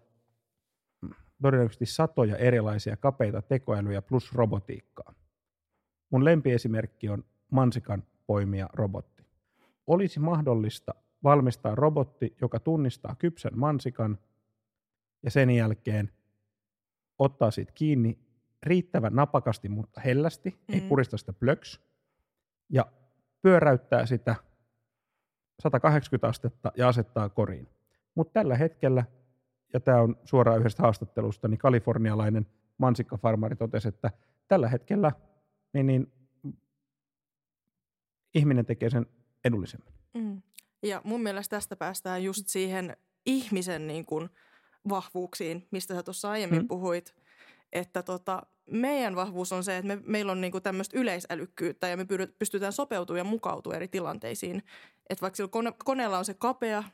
todennäköisesti 1.43 1.87
satoja 1.87 2.37
erilaisia 2.37 2.97
kapeita 2.97 3.43
tekoälyjä 3.43 4.03
plus 4.03 4.33
robotiikkaa. 4.33 5.15
Mun 6.11 6.25
lempiesimerkki 6.25 7.09
on 7.09 7.25
mansikan 7.51 8.03
poimia 8.27 8.69
robotti. 8.73 9.27
Olisi 9.87 10.21
mahdollista 10.21 10.95
valmistaa 11.25 11.75
robotti, 11.75 12.37
joka 12.41 12.61
tunnistaa 12.61 13.15
kypsän 13.19 13.59
mansikan 13.59 14.19
ja 15.23 15.31
sen 15.31 15.51
jälkeen 15.51 16.13
ottaa 17.19 17.51
siitä 17.51 17.73
kiinni 17.73 18.19
riittävän 18.63 19.15
napakasti, 19.15 19.69
mutta 19.69 20.01
hellästi, 20.01 20.51
mm. 20.51 20.75
ei 20.75 20.81
purista 20.81 21.17
sitä 21.17 21.33
plöks, 21.33 21.81
ja 22.69 22.87
pyöräyttää 23.43 24.07
sitä 24.07 24.35
180 25.63 26.29
astetta 26.29 26.73
ja 26.77 26.89
asettaa 26.89 27.29
koriin. 27.29 27.69
Mutta 28.15 28.33
tällä 28.33 28.57
hetkellä, 28.57 29.05
ja 29.73 29.81
tämä 29.81 30.01
on 30.01 30.17
suoraan 30.25 30.59
yhdestä 30.59 30.83
haastattelusta, 30.83 31.49
niin 31.49 31.59
kalifornialainen 31.59 32.47
mansikkafarmari 32.79 33.57
totesi, 33.57 33.89
että 33.89 34.11
tällä 34.49 34.69
hetkellä 34.69 35.13
niin, 35.73 35.87
niin, 35.87 36.13
ihminen 38.35 38.67
tekee 38.67 38.91
sen 38.91 39.07
edullisemmin. 39.45 39.93
Mm. 40.15 40.43
Ja 40.83 41.01
mun 41.05 41.23
mielestä 41.23 41.57
tästä 41.57 41.77
päästään 41.77 42.25
just 42.25 42.49
siihen 42.49 42.97
ihmisen 43.27 43.87
niin 43.87 44.07
kuin 44.07 44.29
vahvuuksiin, 44.89 45.67
mistä 45.71 45.95
sä 45.95 46.03
tuossa 46.03 46.31
aiemmin 46.31 46.63
Mm. 46.63 46.69
puhuit. 46.69 47.15
Että 47.73 48.03
tota, 48.03 48.43
meidän 48.71 49.17
vahvuus 49.17 49.53
on 49.53 49.65
se, 49.65 49.77
että 49.77 49.87
me, 49.87 49.99
meillä 50.07 50.33
on 50.33 50.41
niin 50.41 50.53
kuin 50.53 50.63
tämmöistä 50.63 50.99
yleisälykkyyttä 50.99 51.89
ja 51.89 51.97
me 51.97 52.07
pystytään 52.39 52.73
sopeutumaan 52.73 53.19
ja 53.19 53.25
mukautumaan 53.25 53.77
eri 53.77 53.89
tilanteisiin. 53.89 54.63
Että 55.11 55.23
vaikka 55.23 55.37
sillä 55.37 55.49
kone, 55.49 55.73
koneella 55.85 56.19
on 56.19 56.25
se 56.25 56.35
kapea 56.35 56.85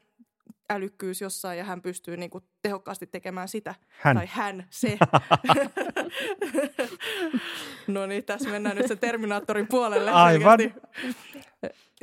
älykkyys 0.70 1.20
jossain 1.20 1.58
ja 1.58 1.64
hän 1.64 1.82
pystyy 1.82 2.16
niin 2.16 2.30
kuin 2.30 2.44
tehokkaasti 2.62 3.06
tekemään 3.06 3.48
sitä. 3.48 3.74
Hän. 3.88 4.16
Tai 4.16 4.26
hän, 4.30 4.66
se. 4.70 4.98
no 7.86 8.06
niin, 8.06 8.24
tässä 8.24 8.50
mennään 8.50 8.76
nyt 8.76 8.86
se 8.86 8.96
Terminaattorin 8.96 9.68
puolelle. 9.68 10.10
Aivan. 10.10 10.58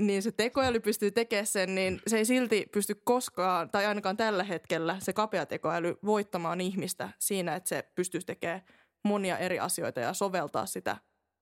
Niin 0.02 0.24
se 0.24 0.32
tekoäly 0.32 0.80
pystyy 0.80 1.12
tekemään 1.12 1.48
sen, 1.48 1.76
niin 1.76 2.02
se 2.08 2.18
ei 2.18 2.26
silti 2.26 2.66
pysty 2.72 3.02
koskaan, 3.04 3.70
tai 3.70 3.86
ainakaan 3.86 4.18
tällä 4.18 4.44
hetkellä, 4.44 4.98
se 5.00 5.14
kapea 5.14 5.46
tekoäly 5.46 5.98
voittamaan 6.06 6.62
ihmistä 6.62 7.10
siinä, 7.20 7.56
että 7.56 7.70
se 7.70 7.92
pystyisi 7.96 8.28
tekemään 8.28 8.62
monia 9.04 9.38
eri 9.38 9.60
asioita 9.60 10.00
ja 10.00 10.14
soveltaa 10.14 10.66
sitä 10.66 10.98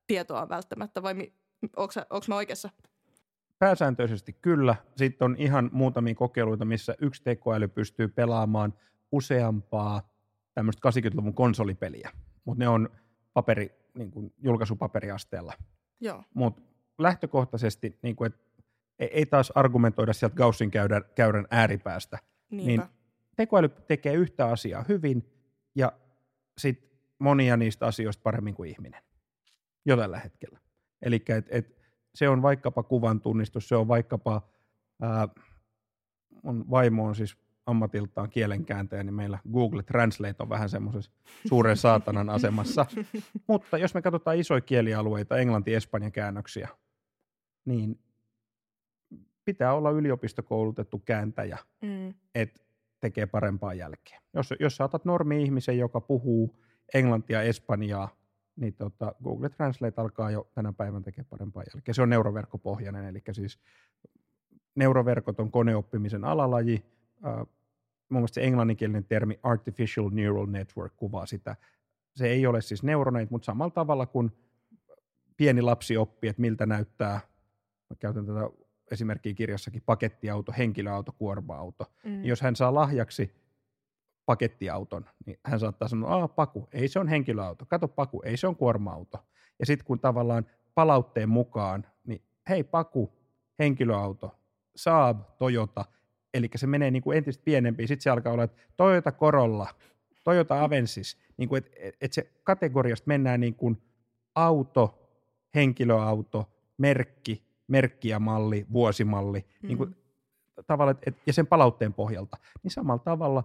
tietoa 0.07 0.49
välttämättä. 0.49 1.03
Vai 1.03 1.13
mi- 1.13 1.33
onko 1.77 2.25
mä 2.27 2.35
oikeassa? 2.35 2.69
Pääsääntöisesti 3.59 4.33
kyllä. 4.33 4.75
Sitten 4.95 5.25
on 5.25 5.35
ihan 5.37 5.69
muutamia 5.73 6.15
kokeiluita, 6.15 6.65
missä 6.65 6.95
yksi 7.01 7.23
tekoäly 7.23 7.67
pystyy 7.67 8.07
pelaamaan 8.07 8.73
useampaa 9.11 10.09
tämmöistä 10.53 10.89
80-luvun 10.89 11.33
konsolipeliä, 11.33 12.11
mutta 12.45 12.63
ne 12.63 12.67
on 12.67 12.89
paperi, 13.33 13.71
niin 13.97 14.11
kuin 14.11 14.33
julkaisupaperiasteella. 14.37 15.53
Joo. 15.99 16.23
Mutta 16.33 16.61
lähtökohtaisesti, 16.97 17.99
niin 18.01 18.15
kuin, 18.15 18.27
et, 18.27 18.39
ei, 18.99 19.09
ei 19.13 19.25
taas 19.25 19.51
argumentoida 19.55 20.13
sieltä 20.13 20.35
Gaussin 20.35 20.71
käyrän, 20.71 21.03
käyrän 21.15 21.47
ääripäästä. 21.51 22.19
Niinpä. 22.51 22.65
Niin 22.65 22.81
tekoäly 23.35 23.69
tekee 23.69 24.13
yhtä 24.13 24.47
asiaa 24.47 24.85
hyvin 24.87 25.29
ja 25.75 25.91
sit 26.57 26.93
monia 27.19 27.57
niistä 27.57 27.85
asioista 27.85 28.23
paremmin 28.23 28.53
kuin 28.53 28.69
ihminen. 28.69 29.03
Jo 29.85 29.97
tällä 29.97 30.19
hetkellä. 30.19 30.59
Eli 31.01 31.23
et, 31.27 31.45
et, 31.49 31.82
se 32.15 32.29
on 32.29 32.41
vaikkapa 32.41 32.83
kuvan 32.83 33.21
tunnistus, 33.21 33.67
se 33.69 33.75
on 33.75 33.87
vaikkapa, 33.87 34.41
ää, 35.01 35.27
mun 36.43 36.69
vaimo 36.69 37.05
on 37.05 37.15
siis 37.15 37.37
ammatiltaan 37.65 38.29
kielenkääntäjä, 38.29 39.03
niin 39.03 39.13
meillä 39.13 39.39
Google 39.53 39.83
Translate 39.83 40.35
on 40.39 40.49
vähän 40.49 40.69
semmoisessa 40.69 41.11
suuren 41.47 41.77
saatanan 41.77 42.29
asemassa. 42.29 42.85
Mutta 43.47 43.77
jos 43.77 43.93
me 43.93 44.01
katsotaan 44.01 44.37
isoja 44.37 44.61
kielialueita, 44.61 45.37
englanti, 45.37 45.73
espanja 45.73 46.11
käännöksiä, 46.11 46.69
niin 47.65 47.99
pitää 49.45 49.73
olla 49.73 49.91
yliopistokoulutettu 49.91 50.99
kääntäjä, 50.99 51.57
Mm. 51.81 52.13
että 52.35 52.59
tekee 52.99 53.25
parempaa 53.25 53.73
jälkeä. 53.73 54.21
Jos, 54.33 54.53
jos 54.59 54.75
sä 54.75 54.83
otat 54.83 55.05
normi-ihmisen, 55.05 55.77
joka 55.77 56.01
puhuu 56.01 56.59
englantia, 56.93 57.41
espanjaa, 57.41 58.09
niin 58.55 58.73
tota, 58.73 59.15
Google 59.23 59.49
Translate 59.49 60.01
alkaa 60.01 60.31
jo 60.31 60.47
tänä 60.55 60.73
päivänä 60.73 61.03
tekemään 61.03 61.29
parempaa 61.29 61.63
jälkeä. 61.73 61.93
Se 61.93 62.01
on 62.01 62.09
neuroverkkopohjainen, 62.09 63.05
eli 63.05 63.21
siis 63.31 63.59
neuroverkot 64.75 65.39
on 65.39 65.51
koneoppimisen 65.51 66.23
alalaji. 66.23 66.85
Äh, 67.25 67.37
mun 68.09 68.19
mielestä 68.19 68.35
se 68.35 68.43
englanninkielinen 68.43 69.05
termi 69.05 69.39
artificial 69.43 70.09
neural 70.09 70.45
network 70.45 70.93
kuvaa 70.97 71.25
sitä. 71.25 71.55
Se 72.15 72.27
ei 72.27 72.47
ole 72.47 72.61
siis 72.61 72.83
neuroneita, 72.83 73.31
mutta 73.31 73.45
samalla 73.45 73.71
tavalla 73.71 74.05
kuin 74.05 74.31
pieni 75.37 75.61
lapsi 75.61 75.97
oppii, 75.97 76.29
että 76.29 76.41
miltä 76.41 76.65
näyttää, 76.65 77.19
mä 77.89 77.95
käytän 77.99 78.25
tätä 78.25 78.49
esimerkkiä 78.91 79.33
kirjassakin, 79.33 79.81
pakettiauto, 79.85 80.53
henkilöauto, 80.57 81.11
kuorma-auto. 81.11 81.91
Mm. 82.05 82.25
Jos 82.25 82.41
hän 82.41 82.55
saa 82.55 82.73
lahjaksi 82.73 83.42
pakettiauton, 84.25 85.05
niin 85.25 85.39
hän 85.45 85.59
saattaa 85.59 85.87
sanoa, 85.87 86.15
aa 86.15 86.27
Paku, 86.27 86.69
ei 86.73 86.87
se 86.87 86.99
on 86.99 87.07
henkilöauto, 87.07 87.65
kato 87.65 87.87
Paku, 87.87 88.21
ei 88.25 88.37
se 88.37 88.47
on 88.47 88.55
kuorma-auto. 88.55 89.17
Ja 89.59 89.65
sitten 89.65 89.85
kun 89.85 89.99
tavallaan 89.99 90.45
palautteen 90.75 91.29
mukaan, 91.29 91.85
niin 92.05 92.21
hei 92.49 92.63
Paku, 92.63 93.13
henkilöauto, 93.59 94.35
Saab, 94.75 95.37
Toyota, 95.37 95.85
eli 96.33 96.49
se 96.55 96.67
menee 96.67 96.91
niin 96.91 97.03
kuin 97.03 97.17
entistä 97.17 97.43
pienempiin, 97.45 97.87
sitten 97.87 98.03
se 98.03 98.09
alkaa 98.09 98.33
olla, 98.33 98.43
että 98.43 98.61
Toyota 98.77 99.11
Corolla, 99.11 99.67
Toyota 100.23 100.63
Avensis, 100.63 101.17
niin 101.37 101.49
kuin, 101.49 101.57
että 101.57 101.71
et, 101.79 101.95
et 102.01 102.13
se 102.13 102.31
kategoriasta 102.43 103.07
mennään 103.07 103.39
niin 103.39 103.55
kuin 103.55 103.81
auto, 104.35 104.99
henkilöauto, 105.55 106.49
merkki, 106.77 107.43
merkki 107.67 108.09
ja 108.09 108.19
malli, 108.19 108.65
vuosimalli, 108.73 109.39
mm. 109.39 109.67
niin 109.67 109.77
kuin, 109.77 109.95
tavalla, 110.67 110.95
et, 111.05 111.15
ja 111.25 111.33
sen 111.33 111.47
palautteen 111.47 111.93
pohjalta, 111.93 112.37
niin 112.63 112.71
samalla 112.71 113.03
tavalla 113.03 113.43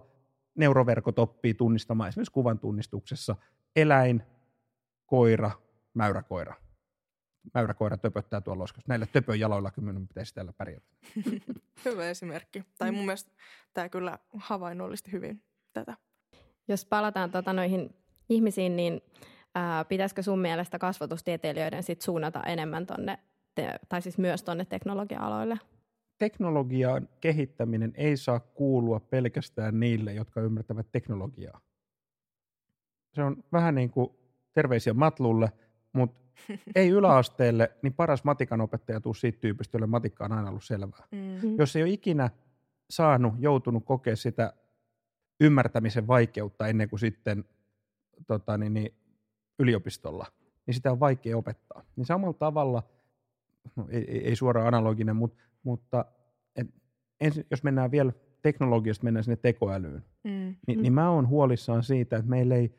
neuroverkot 0.55 1.19
oppii 1.19 1.53
tunnistamaan 1.53 2.07
esimerkiksi 2.07 2.31
kuvan 2.31 2.59
tunnistuksessa 2.59 3.35
eläin, 3.75 4.23
koira, 5.05 5.51
mäyräkoira. 5.93 6.55
Mäyräkoira 7.53 7.97
töpöttää 7.97 8.41
tuolla 8.41 8.61
loskassa. 8.61 8.89
Näillä 8.89 9.05
töpön 9.05 9.39
jaloilla 9.39 9.71
kyllä 9.71 9.85
minun 9.85 10.07
pitäisi 10.07 10.33
täällä 10.33 10.53
pärjätä. 10.53 10.87
Hyvä 11.85 12.09
esimerkki. 12.09 12.63
Tai 12.77 12.91
mun 12.91 13.05
mielestä 13.05 13.31
tämä 13.73 13.89
kyllä 13.89 14.19
havainnollisti 14.33 15.11
hyvin 15.11 15.43
tätä. 15.73 15.97
Jos 16.67 16.85
palataan 16.85 17.31
tota 17.31 17.53
noihin 17.53 17.95
ihmisiin, 18.29 18.75
niin 18.75 19.01
ää, 19.55 19.85
pitäisikö 19.85 20.23
sun 20.23 20.39
mielestä 20.39 20.79
kasvatustieteilijöiden 20.79 21.83
sit 21.83 22.01
suunnata 22.01 22.43
enemmän 22.43 22.85
tonne, 22.85 23.19
te, 23.55 23.79
tai 23.89 24.01
siis 24.01 24.17
myös 24.17 24.43
tonne 24.43 24.65
teknologia-aloille? 24.65 25.59
Teknologian 26.19 27.09
kehittäminen 27.21 27.93
ei 27.95 28.17
saa 28.17 28.39
kuulua 28.39 28.99
pelkästään 28.99 29.79
niille, 29.79 30.13
jotka 30.13 30.41
ymmärtävät 30.41 30.91
teknologiaa. 30.91 31.61
Se 33.13 33.23
on 33.23 33.43
vähän 33.51 33.75
niin 33.75 33.89
kuin 33.89 34.09
terveisiä 34.53 34.93
Matlulle, 34.93 35.51
mutta 35.93 36.19
ei 36.75 36.89
yläasteelle, 36.89 37.71
niin 37.81 37.93
paras 37.93 38.23
matikan 38.23 38.61
opettaja 38.61 39.01
tuu 39.01 39.13
siitä 39.13 39.39
tyypistä, 39.39 39.75
jolle 39.75 39.87
matikka 39.87 40.25
on 40.25 40.31
aina 40.31 40.49
ollut 40.49 40.63
selvää. 40.63 41.07
Mm. 41.11 41.57
Jos 41.57 41.75
ei 41.75 41.83
ole 41.83 41.91
ikinä 41.91 42.29
saanut, 42.89 43.33
joutunut 43.39 43.85
kokea 43.85 44.15
sitä 44.15 44.53
ymmärtämisen 45.41 46.07
vaikeutta 46.07 46.67
ennen 46.67 46.89
kuin 46.89 46.99
sitten 46.99 47.45
tota, 48.27 48.57
niin, 48.57 48.73
niin, 48.73 48.93
yliopistolla, 49.59 50.25
niin 50.65 50.75
sitä 50.75 50.91
on 50.91 50.99
vaikea 50.99 51.37
opettaa. 51.37 51.83
Niin 51.95 52.05
samalla 52.05 52.33
tavalla, 52.33 52.83
no, 53.75 53.87
ei, 53.89 54.27
ei 54.27 54.35
suoraan 54.35 54.67
analoginen, 54.67 55.15
mutta, 55.15 55.43
mutta 55.69 56.05
et 56.55 56.67
ensin, 57.21 57.45
jos 57.51 57.63
mennään 57.63 57.91
vielä 57.91 58.13
teknologiasta, 58.41 59.03
mennään 59.03 59.23
sinne 59.23 59.35
tekoälyyn, 59.35 60.03
mm. 60.23 60.55
niin, 60.67 60.81
niin 60.81 60.93
mä 60.93 61.09
oon 61.09 61.27
huolissaan 61.27 61.83
siitä, 61.83 62.17
että 62.17 62.29
meillä 62.29 62.55
ei 62.55 62.75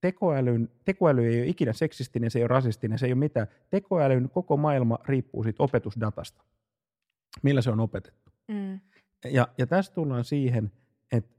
tekoälyn, 0.00 0.68
tekoäly 0.84 1.26
ei 1.26 1.40
ole 1.40 1.46
ikinä 1.48 1.72
seksistinen, 1.72 2.30
se 2.30 2.38
ei 2.38 2.42
ole 2.42 2.48
rasistinen, 2.48 2.98
se 2.98 3.06
ei 3.06 3.12
ole 3.12 3.18
mitään. 3.18 3.46
Tekoälyn 3.70 4.30
koko 4.30 4.56
maailma 4.56 4.98
riippuu 5.04 5.42
siitä 5.42 5.62
opetusdatasta, 5.62 6.44
millä 7.42 7.62
se 7.62 7.70
on 7.70 7.80
opetettu. 7.80 8.32
Mm. 8.48 8.80
Ja, 9.24 9.48
ja 9.58 9.66
tässä 9.66 9.92
tullaan 9.92 10.24
siihen, 10.24 10.72
että 11.12 11.34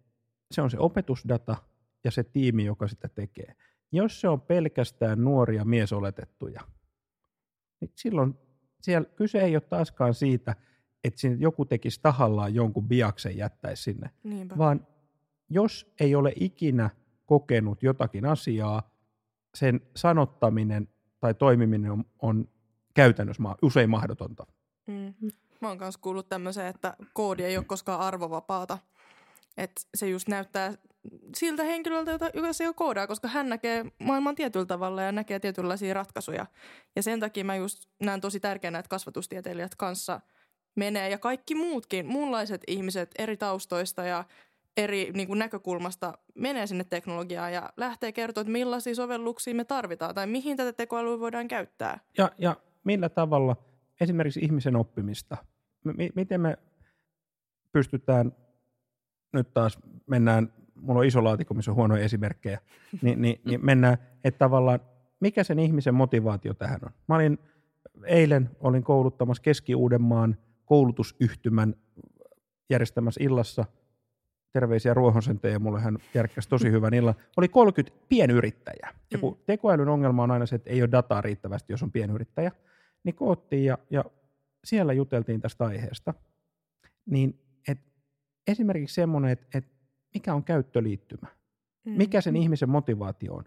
se 0.52 0.62
on 0.62 0.72
se 0.72 0.78
opetusdata 0.80 1.56
ja 2.04 2.12
se 2.12 2.24
tiimi, 2.24 2.66
joka 2.66 2.88
sitä 2.88 3.08
tekee. 3.08 3.56
Jos 3.92 4.22
se 4.22 4.28
on 4.28 4.42
pelkästään 4.42 5.24
nuoria 5.24 5.66
miesoletettuja, 5.66 6.62
niin 7.82 7.92
silloin 7.96 8.36
siellä 8.82 9.10
kyse 9.16 9.42
ei 9.42 9.56
ole 9.56 9.62
taaskaan 9.62 10.14
siitä, 10.14 10.56
että 11.04 11.20
sinne 11.20 11.38
joku 11.40 11.66
tekisi 11.66 12.00
tahallaan 12.02 12.56
jonkun 12.56 12.88
biaksen 12.88 13.38
jättäisi 13.38 13.84
sinne, 13.84 14.10
Niinpä. 14.24 14.58
vaan 14.58 14.88
jos 15.50 15.94
ei 16.00 16.16
ole 16.16 16.34
ikinä 16.36 16.90
kokenut 17.26 17.84
jotakin 17.84 18.26
asiaa, 18.26 18.92
sen 19.56 19.82
sanottaminen 19.96 20.88
tai 21.20 21.34
toimiminen 21.34 21.92
on, 21.92 22.06
on 22.22 22.50
käytännössä 22.94 23.44
usein 23.62 23.90
mahdotonta. 23.90 24.46
Mm. 24.88 25.14
Mä 25.62 25.68
oon 25.68 25.78
myös 25.78 25.98
kuullut 25.98 26.30
tämmöisen, 26.30 26.66
että 26.66 26.96
koodi 27.14 27.44
ei 27.44 27.58
ole 27.58 27.66
koskaan 27.66 28.00
arvovapaata. 28.00 28.78
Että 29.58 29.82
se 29.96 30.10
just 30.10 30.28
näyttää 30.28 30.74
siltä 31.36 31.64
henkilöltä, 31.64 32.12
jota, 32.12 32.30
joka 32.34 32.54
se 32.54 32.64
jo 32.64 32.74
koodaa, 32.74 33.08
koska 33.08 33.28
hän 33.28 33.50
näkee 33.50 33.86
maailman 34.04 34.36
tietyllä 34.36 34.66
tavalla 34.66 35.02
ja 35.02 35.12
näkee 35.12 35.40
tietynlaisia 35.40 35.94
ratkaisuja. 35.94 36.46
Ja 36.96 37.04
sen 37.04 37.20
takia 37.20 37.46
mä 37.46 37.56
just 37.56 37.90
näen 38.00 38.22
tosi 38.22 38.40
tärkeänä, 38.40 38.80
että 38.80 38.90
kasvatustieteilijät 38.90 39.76
kanssa 39.76 40.22
menee 40.76 41.10
ja 41.10 41.18
kaikki 41.18 41.56
muutkin, 41.56 42.06
muunlaiset 42.06 42.62
ihmiset 42.68 43.12
eri 43.18 43.38
taustoista 43.38 44.04
ja 44.04 44.24
eri 44.78 45.12
niin 45.14 45.28
kuin 45.28 45.40
näkökulmasta 45.40 46.18
menee 46.36 46.68
sinne 46.68 46.84
teknologiaan 46.84 47.54
ja 47.54 47.70
lähtee 47.78 48.12
kertoa, 48.12 48.42
että 48.42 48.52
millaisia 48.52 48.96
sovelluksia 48.96 49.56
me 49.56 49.64
tarvitaan 49.64 50.16
tai 50.16 50.28
mihin 50.28 50.58
tätä 50.58 50.74
tekoälyä 50.74 51.20
voidaan 51.20 51.48
käyttää. 51.48 52.00
Ja, 52.18 52.32
ja 52.38 52.56
millä 52.84 53.10
tavalla 53.10 53.56
esimerkiksi 54.02 54.40
ihmisen 54.40 54.76
oppimista, 54.76 55.38
m- 55.84 56.12
miten 56.16 56.42
me 56.42 56.58
pystytään, 57.72 58.32
nyt 59.34 59.54
taas 59.54 59.80
mennään, 60.08 60.54
mulla 60.76 61.00
on 61.00 61.06
iso 61.06 61.24
laatikko, 61.24 61.54
missä 61.54 61.72
on 61.72 61.76
huonoja 61.76 62.04
esimerkkejä, 62.04 62.60
niin, 63.02 63.22
niin, 63.22 63.42
niin 63.46 63.66
mennään, 63.66 63.98
että 64.24 64.38
tavallaan 64.38 64.80
mikä 65.20 65.44
sen 65.44 65.60
ihmisen 65.60 65.94
motivaatio 65.94 66.54
tähän 66.54 66.80
on. 66.84 66.92
Mä 67.08 67.16
olin 67.16 67.40
eilen, 68.06 68.50
olin 68.60 68.84
kouluttamassa 68.84 69.44
Keski-Uudenmaan 69.44 70.38
koulutusyhtymän 70.72 71.76
järjestämässä 72.70 73.24
illassa– 73.24 73.66
terveisiä 74.54 74.94
Ruohosen 74.94 75.40
mulle 75.60 75.82
hän 75.82 75.98
järkkäsi 76.14 76.50
tosi 76.50 76.72
hyvän 76.72 76.94
illan, 76.94 77.16
oli 77.38 77.48
30 77.48 78.06
pienyrittäjää. 78.10 78.94
Ja 79.12 79.18
kun 79.18 79.34
mm. 79.34 79.40
tekoälyn 79.46 79.90
ongelma 79.90 80.24
on 80.24 80.32
aina 80.32 80.46
se, 80.46 80.56
että 80.56 80.70
ei 80.70 80.82
ole 80.82 80.92
dataa 80.92 81.22
riittävästi, 81.22 81.74
jos 81.74 81.84
on 81.84 81.92
pienyrittäjä, 81.92 82.52
niin 83.04 83.16
koottiin 83.16 83.66
ja, 83.66 83.78
ja 83.90 84.06
siellä 84.64 84.94
juteltiin 84.94 85.42
tästä 85.42 85.66
aiheesta. 85.66 86.14
Niin 87.06 87.40
et 87.68 87.80
esimerkiksi 88.48 88.96
semmoinen, 88.96 89.32
että 89.32 89.58
et 89.58 89.66
mikä 90.14 90.34
on 90.34 90.44
käyttöliittymä, 90.44 91.28
mm. 91.86 91.92
mikä 91.92 92.22
sen 92.22 92.36
ihmisen 92.36 92.70
motivaatio 92.70 93.34
on. 93.34 93.44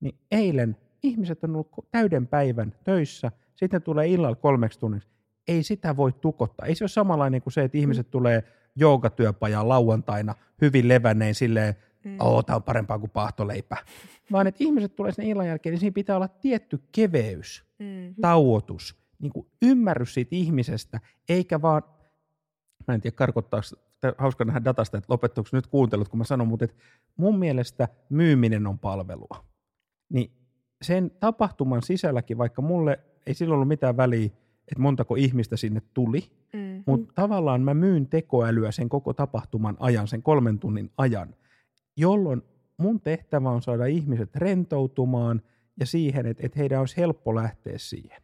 Niin 0.00 0.18
eilen 0.30 0.76
ihmiset 1.02 1.44
on 1.44 1.50
ollut 1.50 1.70
täyden 1.90 2.26
päivän 2.26 2.74
töissä, 2.84 3.32
sitten 3.54 3.82
tulee 3.82 4.08
illalla 4.08 4.36
kolmeksi 4.36 4.80
tunniksi. 4.80 5.15
Ei 5.48 5.62
sitä 5.62 5.96
voi 5.96 6.12
tukottaa. 6.12 6.66
Ei 6.66 6.74
se 6.74 6.84
ole 6.84 6.88
samanlainen 6.88 7.42
kuin 7.42 7.52
se, 7.52 7.62
että 7.62 7.78
ihmiset 7.78 8.10
tulee– 8.10 8.44
joogatyöpajaan 8.76 9.68
lauantaina 9.68 10.34
hyvin 10.60 10.88
levännein 10.88 11.34
silleen, 11.34 11.74
mm. 12.04 12.16
oo, 12.20 12.42
tämä 12.42 12.56
on 12.56 12.62
parempaa 12.62 12.98
kuin 12.98 13.10
pahtoleipä. 13.10 13.76
Vaan 14.32 14.46
että 14.46 14.64
ihmiset 14.64 14.96
tulee 14.96 15.12
sinne 15.12 15.30
illan 15.30 15.46
jälkeen, 15.46 15.72
niin 15.72 15.80
siinä 15.80 15.94
pitää 15.94 16.16
olla 16.16 16.28
tietty 16.28 16.82
keveys, 16.92 17.64
mm. 17.78 18.14
tauotus, 18.20 18.96
niin 19.18 19.32
kuin 19.32 19.46
ymmärrys 19.62 20.14
siitä 20.14 20.36
ihmisestä, 20.36 21.00
eikä 21.28 21.62
vaan, 21.62 21.82
mä 22.88 22.94
en 22.94 23.00
tiedä 23.00 23.16
karkottaako, 23.16 23.66
hauska 24.18 24.44
nähdä 24.44 24.64
datasta, 24.64 24.98
että 24.98 25.12
lopettaako 25.12 25.48
nyt 25.52 25.66
kuuntelut, 25.66 26.08
kun 26.08 26.18
mä 26.18 26.24
sanon, 26.24 26.48
mutta 26.48 26.64
että 26.64 26.76
mun 27.16 27.38
mielestä 27.38 27.88
myyminen 28.08 28.66
on 28.66 28.78
palvelua. 28.78 29.44
Niin 30.08 30.30
sen 30.82 31.10
tapahtuman 31.10 31.82
sisälläkin, 31.82 32.38
vaikka 32.38 32.62
mulle 32.62 32.98
ei 33.26 33.34
silloin 33.34 33.54
ollut 33.54 33.68
mitään 33.68 33.96
väliä, 33.96 34.30
että 34.68 34.82
montako 34.82 35.14
ihmistä 35.14 35.56
sinne 35.56 35.82
tuli, 35.94 36.30
mm. 36.52 36.82
mutta 36.86 37.12
tavallaan 37.14 37.62
mä 37.62 37.74
myyn 37.74 38.06
tekoälyä 38.06 38.72
sen 38.72 38.88
koko 38.88 39.12
tapahtuman 39.12 39.76
ajan, 39.80 40.08
sen 40.08 40.22
kolmen 40.22 40.58
tunnin 40.58 40.90
ajan, 40.98 41.34
jolloin 41.96 42.42
mun 42.76 43.00
tehtävä 43.00 43.50
on 43.50 43.62
saada 43.62 43.86
ihmiset 43.86 44.36
rentoutumaan 44.36 45.42
ja 45.80 45.86
siihen, 45.86 46.26
että, 46.26 46.46
että 46.46 46.58
heidän 46.58 46.80
olisi 46.80 46.96
helppo 46.96 47.34
lähteä 47.34 47.78
siihen. 47.78 48.22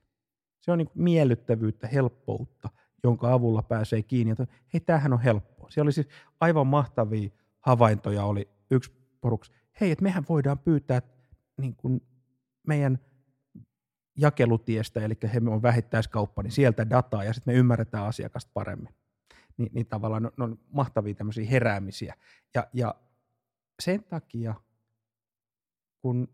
Se 0.61 0.73
on 0.73 0.79
niin 0.79 0.91
miellyttävyyttä, 0.95 1.87
helppoutta, 1.87 2.69
jonka 3.05 3.33
avulla 3.33 3.63
pääsee 3.63 4.03
kiinni. 4.03 4.33
Että 4.33 4.47
hei, 4.75 4.81
tämähän 4.81 5.13
on 5.13 5.21
helppoa. 5.21 5.71
Siellä 5.71 5.87
oli 5.87 5.93
siis 5.93 6.09
aivan 6.41 6.67
mahtavia 6.67 7.31
havaintoja, 7.61 8.25
oli 8.25 8.49
yksi 8.71 8.93
poruks. 9.21 9.53
Hei, 9.81 9.91
että 9.91 10.03
mehän 10.03 10.25
voidaan 10.29 10.59
pyytää 10.59 11.03
niin 11.57 11.77
kuin 11.77 12.03
meidän– 12.67 12.99
jakelutiestä, 14.17 15.01
eli 15.01 15.15
he 15.23 15.41
on 15.51 15.63
vähittäiskauppa, 15.63 16.43
niin 16.43 16.53
sieltä 16.53 16.91
dataa 16.91 17.25
ja 17.25 17.33
sitten 17.33 17.55
me 17.55 17.59
ymmärretään 17.59 18.07
asiakasta 18.07 18.51
paremmin. 18.55 18.95
Ni, 19.57 19.67
niin 19.73 19.87
tavallaan 19.87 20.23
ne 20.23 20.45
on, 20.45 20.59
mahtavia 20.73 21.15
tämmöisiä 21.15 21.51
heräämisiä. 21.51 22.15
Ja, 22.55 22.67
ja 22.73 22.95
sen 23.83 24.05
takia, 24.05 24.55
kun 25.99 26.29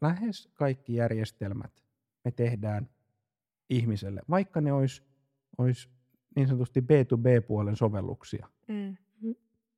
lähes 0.00 0.48
kaikki 0.54 0.94
järjestelmät 0.94 1.84
me 2.24 2.30
tehdään 2.30 2.88
ihmiselle, 3.70 4.22
vaikka 4.30 4.60
ne 4.60 4.72
olisi, 4.72 5.02
olisi 5.58 5.88
niin 6.36 6.48
sanotusti 6.48 6.80
B2B-puolen 6.80 7.76
sovelluksia, 7.76 8.48
mm. 8.68 8.96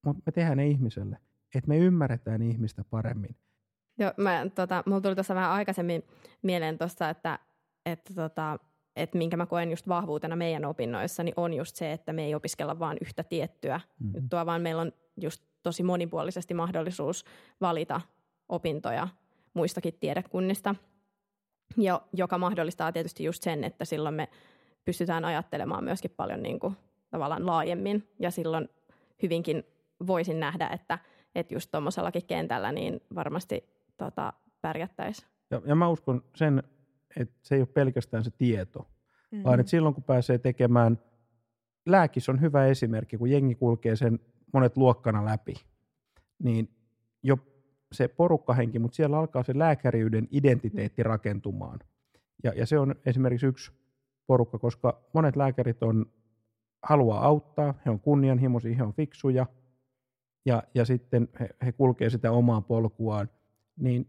mutta 0.05 0.23
me 0.27 0.33
tehdään 0.33 0.57
ne 0.57 0.67
ihmiselle, 0.67 1.19
että 1.55 1.69
me 1.69 1.79
ymmärretään 1.79 2.43
ihmistä 2.43 2.85
paremmin– 2.85 3.37
Joo, 3.99 4.13
mä, 4.17 4.47
tota, 4.55 4.83
mulla 4.87 5.01
tuli 5.01 5.15
tuossa 5.15 5.35
vähän 5.35 5.51
aikaisemmin 5.51 6.05
mieleen 6.43 6.79
tuosta, 6.79 7.11
että, 7.11 7.39
että, 7.87 8.15
tota, 8.15 8.59
että 8.97 9.19
minkä 9.19 9.37
mä 9.37 9.47
koen 9.47 9.71
just 9.71 9.89
vahvuutena 9.89 10.37
meidän 10.37 10.65
opinnoissa, 10.65 11.23
niin 11.23 11.35
on 11.37 11.55
just 11.55 11.77
se, 11.77 11.93
että 11.93 12.13
me 12.13 12.25
ei 12.25 12.35
opiskella 12.35 12.79
vain 12.79 12.99
yhtä 13.01 13.25
tiettyä 13.25 13.77
mm-hmm. 13.77 14.15
juttua, 14.15 14.47
vaan 14.47 14.63
meillä 14.63 14.83
on 14.83 14.93
just 15.21 15.43
tosi 15.63 15.83
monipuolisesti 15.83 16.55
mahdollisuus 16.55 17.25
valita 17.61 18.01
opintoja 18.49 19.09
muistakin 19.55 19.95
tiedekunnista, 20.01 20.75
jo, 21.77 22.03
joka 22.13 22.39
mahdollistaa 22.39 22.93
tietysti 22.93 23.25
just 23.25 23.43
sen, 23.43 23.65
että 23.65 23.85
silloin 23.85 24.15
me 24.15 24.29
pystytään 24.85 25.25
ajattelemaan 25.25 25.85
myöskin 25.85 26.11
paljon 26.17 26.43
niin 26.43 26.61
kuin, 26.61 26.77
tavallaan 27.11 27.47
laajemmin, 27.47 28.09
ja 28.19 28.31
silloin 28.31 28.69
hyvinkin 29.23 29.65
voisin 30.07 30.41
nähdä, 30.41 30.69
että, 30.69 30.99
että 31.35 31.55
just 31.55 31.71
tuommoisellakin 31.71 32.27
kentällä 32.27 32.73
niin 32.73 33.01
varmasti 33.15 33.78
tota, 33.99 34.33
pärjättäisiin. 34.61 35.29
Ja, 35.51 35.63
ja 35.65 35.75
mä 35.75 35.89
uskon 35.89 36.25
sen, 36.35 36.63
että 37.17 37.35
se 37.43 37.55
ei 37.55 37.61
ole 37.61 37.69
pelkästään 37.75 38.25
se 38.25 38.31
tieto, 38.31 38.79
mm-hmm. 38.79 39.45
vaan 39.45 39.61
että 39.61 39.71
silloin 39.71 39.95
kun 39.95 40.05
pääsee 40.05 40.39
tekemään, 40.39 40.99
lääkis 41.87 42.29
on 42.29 42.41
hyvä 42.41 42.67
esimerkki, 42.67 43.19
kun 43.19 43.31
jengi 43.31 43.55
kulkee 43.55 43.97
sen 43.97 44.21
monet 44.53 44.77
luokkana 44.77 45.25
läpi, 45.25 45.55
niin 46.43 46.69
jo 47.23 47.39
se 47.93 48.09
porukkahenki, 48.09 48.79
mutta 48.79 48.97
siellä 48.97 49.19
alkaa 49.19 49.43
se 49.43 49.59
lääkäriyden 49.59 50.29
identiteetti 50.31 51.03
rakentumaan. 51.03 51.79
Ja, 52.45 52.53
ja 52.57 52.67
se 52.67 52.79
on 52.79 52.95
esimerkiksi 53.07 53.47
yksi 53.47 53.73
porukka, 54.27 54.59
koska 54.59 55.03
monet 55.15 55.37
lääkärit 55.37 55.83
on, 55.83 56.07
haluaa 56.83 57.25
auttaa, 57.25 57.75
he 57.85 57.91
on 57.91 58.01
kunnianhimoisia, 58.01 58.77
he 58.77 58.83
on 58.83 58.93
fiksuja, 58.93 59.47
ja, 60.47 60.63
ja 60.75 60.85
sitten 60.85 61.29
he, 61.41 61.49
he 61.65 61.73
kulkee 61.73 62.11
sitä 62.11 62.33
omaa 62.33 62.61
polkuaan 62.61 63.31
niin 63.79 64.07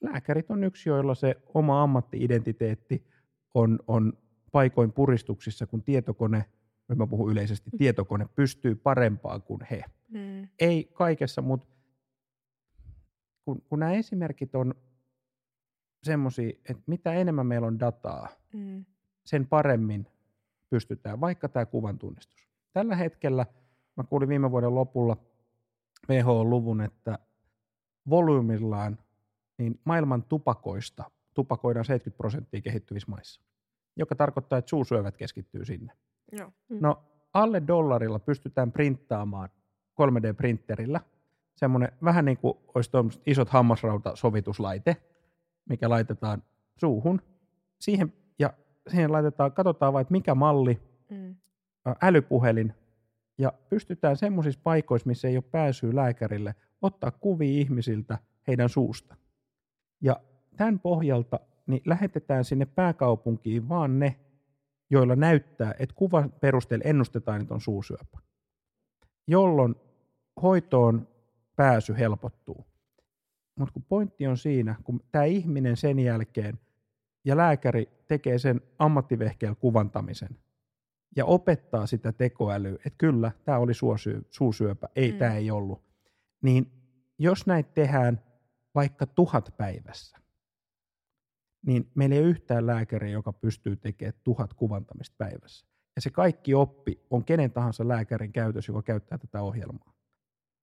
lääkärit 0.00 0.50
on 0.50 0.64
yksi, 0.64 0.88
joilla 0.88 1.14
se 1.14 1.36
oma 1.54 1.82
ammattiidentiteetti 1.82 3.06
on, 3.54 3.78
on 3.86 4.12
paikoin 4.52 4.92
puristuksissa, 4.92 5.66
kun 5.66 5.82
tietokone, 5.82 6.44
jos 6.88 6.98
mä 6.98 7.06
puhun 7.06 7.32
yleisesti, 7.32 7.70
mm. 7.70 7.78
tietokone 7.78 8.28
pystyy 8.34 8.74
parempaan 8.74 9.42
kuin 9.42 9.60
he. 9.70 9.84
Mm. 10.08 10.48
Ei 10.58 10.90
kaikessa, 10.92 11.42
mutta 11.42 11.66
kun, 13.44 13.62
kun 13.62 13.78
nämä 13.78 13.92
esimerkit 13.92 14.54
on 14.54 14.74
semmoisia, 16.02 16.48
että 16.48 16.82
mitä 16.86 17.12
enemmän 17.12 17.46
meillä 17.46 17.66
on 17.66 17.80
dataa, 17.80 18.28
mm. 18.54 18.84
sen 19.24 19.46
paremmin 19.46 20.06
pystytään, 20.70 21.20
vaikka 21.20 21.48
tämä 21.48 21.66
kuvan 21.66 21.98
tunnistus. 21.98 22.48
Tällä 22.72 22.96
hetkellä, 22.96 23.46
mä 23.96 24.04
kuulin 24.04 24.28
viime 24.28 24.50
vuoden 24.50 24.74
lopulla, 24.74 25.16
WHO-luvun, 26.08 26.80
että 26.80 27.18
volyymillaan 28.10 28.98
niin 29.58 29.80
maailman 29.84 30.22
tupakoista 30.22 31.10
tupakoidaan 31.34 31.84
70 31.84 32.16
prosenttia 32.16 32.60
kehittyvissä 32.60 33.10
maissa, 33.10 33.40
joka 33.96 34.14
tarkoittaa, 34.14 34.58
että 34.58 34.68
suusyövät 34.68 35.16
keskittyy 35.16 35.64
sinne. 35.64 35.92
Joo. 36.32 36.52
No 36.80 37.02
alle 37.32 37.62
dollarilla 37.66 38.18
pystytään 38.18 38.72
printtaamaan 38.72 39.48
3D-printerillä 40.00 41.00
semmoinen 41.56 41.92
vähän 42.04 42.24
niin 42.24 42.36
kuin 42.36 42.58
olisi 42.74 42.90
isot 43.26 43.48
hammasrautasovituslaite, 43.48 44.96
mikä 45.68 45.90
laitetaan 45.90 46.42
suuhun. 46.76 47.22
Siihen, 47.80 48.12
ja 48.38 48.52
siihen 48.90 49.12
laitetaan, 49.12 49.52
katsotaan 49.52 49.92
vain, 49.92 50.02
että 50.02 50.12
mikä 50.12 50.34
malli, 50.34 50.80
Mm. 51.10 51.36
ä, 51.88 51.94
älypuhelin, 52.02 52.74
ja 53.38 53.52
pystytään 53.68 54.16
semmoisissa 54.16 54.60
paikoissa, 54.64 55.06
missä 55.08 55.28
ei 55.28 55.36
ole 55.36 55.44
pääsyä 55.50 55.94
lääkärille, 55.94 56.54
ottaa 56.82 57.10
kuvia 57.10 57.60
ihmisiltä 57.60 58.18
heidän 58.46 58.68
suusta. 58.68 59.16
Ja 60.04 60.20
tämän 60.56 60.80
pohjalta 60.80 61.40
niin 61.66 61.82
lähetetään 61.86 62.44
sinne 62.44 62.66
pääkaupunkiin 62.66 63.68
vaan 63.68 63.98
ne, 63.98 64.16
joilla 64.90 65.16
näyttää, 65.16 65.74
että 65.78 65.94
kuvan 65.94 66.32
perusteella 66.32 66.84
ennustetaan, 66.86 67.40
että 67.40 67.54
on 67.54 67.60
suusyöpä. 67.60 68.18
Jolloin 69.26 69.74
hoitoon 70.42 71.08
pääsy 71.56 71.94
helpottuu. 71.98 72.66
Mutta 73.58 73.72
kun 73.72 73.82
pointti 73.82 74.26
on 74.26 74.36
siinä, 74.36 74.74
kun 74.84 75.00
tämä 75.12 75.24
ihminen 75.24 75.76
sen 75.76 75.98
jälkeen 75.98 76.58
ja 77.24 77.36
lääkäri 77.36 77.88
tekee 78.08 78.38
sen 78.38 78.60
ammattivehkeellä 78.78 79.54
kuvantamisen 79.54 80.38
ja 81.16 81.24
opettaa 81.24 81.86
sitä 81.86 82.12
tekoälyä, 82.12 82.74
että 82.74 82.98
kyllä, 82.98 83.32
tämä 83.44 83.58
oli 83.58 83.74
suosyö, 83.74 84.20
suusyöpä, 84.30 84.88
ei, 84.96 85.12
Mm. 85.12 85.18
tämä 85.18 85.34
ei 85.34 85.50
ollut. 85.50 85.82
Niin 86.42 86.72
jos 87.18 87.46
näitä 87.46 87.70
tehdään 87.74 88.20
vaikka 88.74 89.06
tuhat 89.06 89.54
päivässä, 89.56 90.18
niin 91.66 91.90
meillä 91.94 92.14
ei 92.14 92.20
ole 92.20 92.28
yhtään 92.28 92.66
lääkäriä, 92.66 93.10
joka 93.10 93.32
pystyy 93.32 93.76
tekemään 93.76 94.20
tuhat 94.24 94.54
kuvantamista 94.54 95.14
päivässä. 95.18 95.66
Ja 95.96 96.02
se 96.02 96.10
kaikki 96.10 96.54
oppi 96.54 97.06
on 97.10 97.24
kenen 97.24 97.52
tahansa 97.52 97.88
lääkärin 97.88 98.32
käytössä, 98.32 98.70
joka 98.70 98.82
käyttää 98.82 99.18
tätä 99.18 99.42
ohjelmaa. 99.42 99.94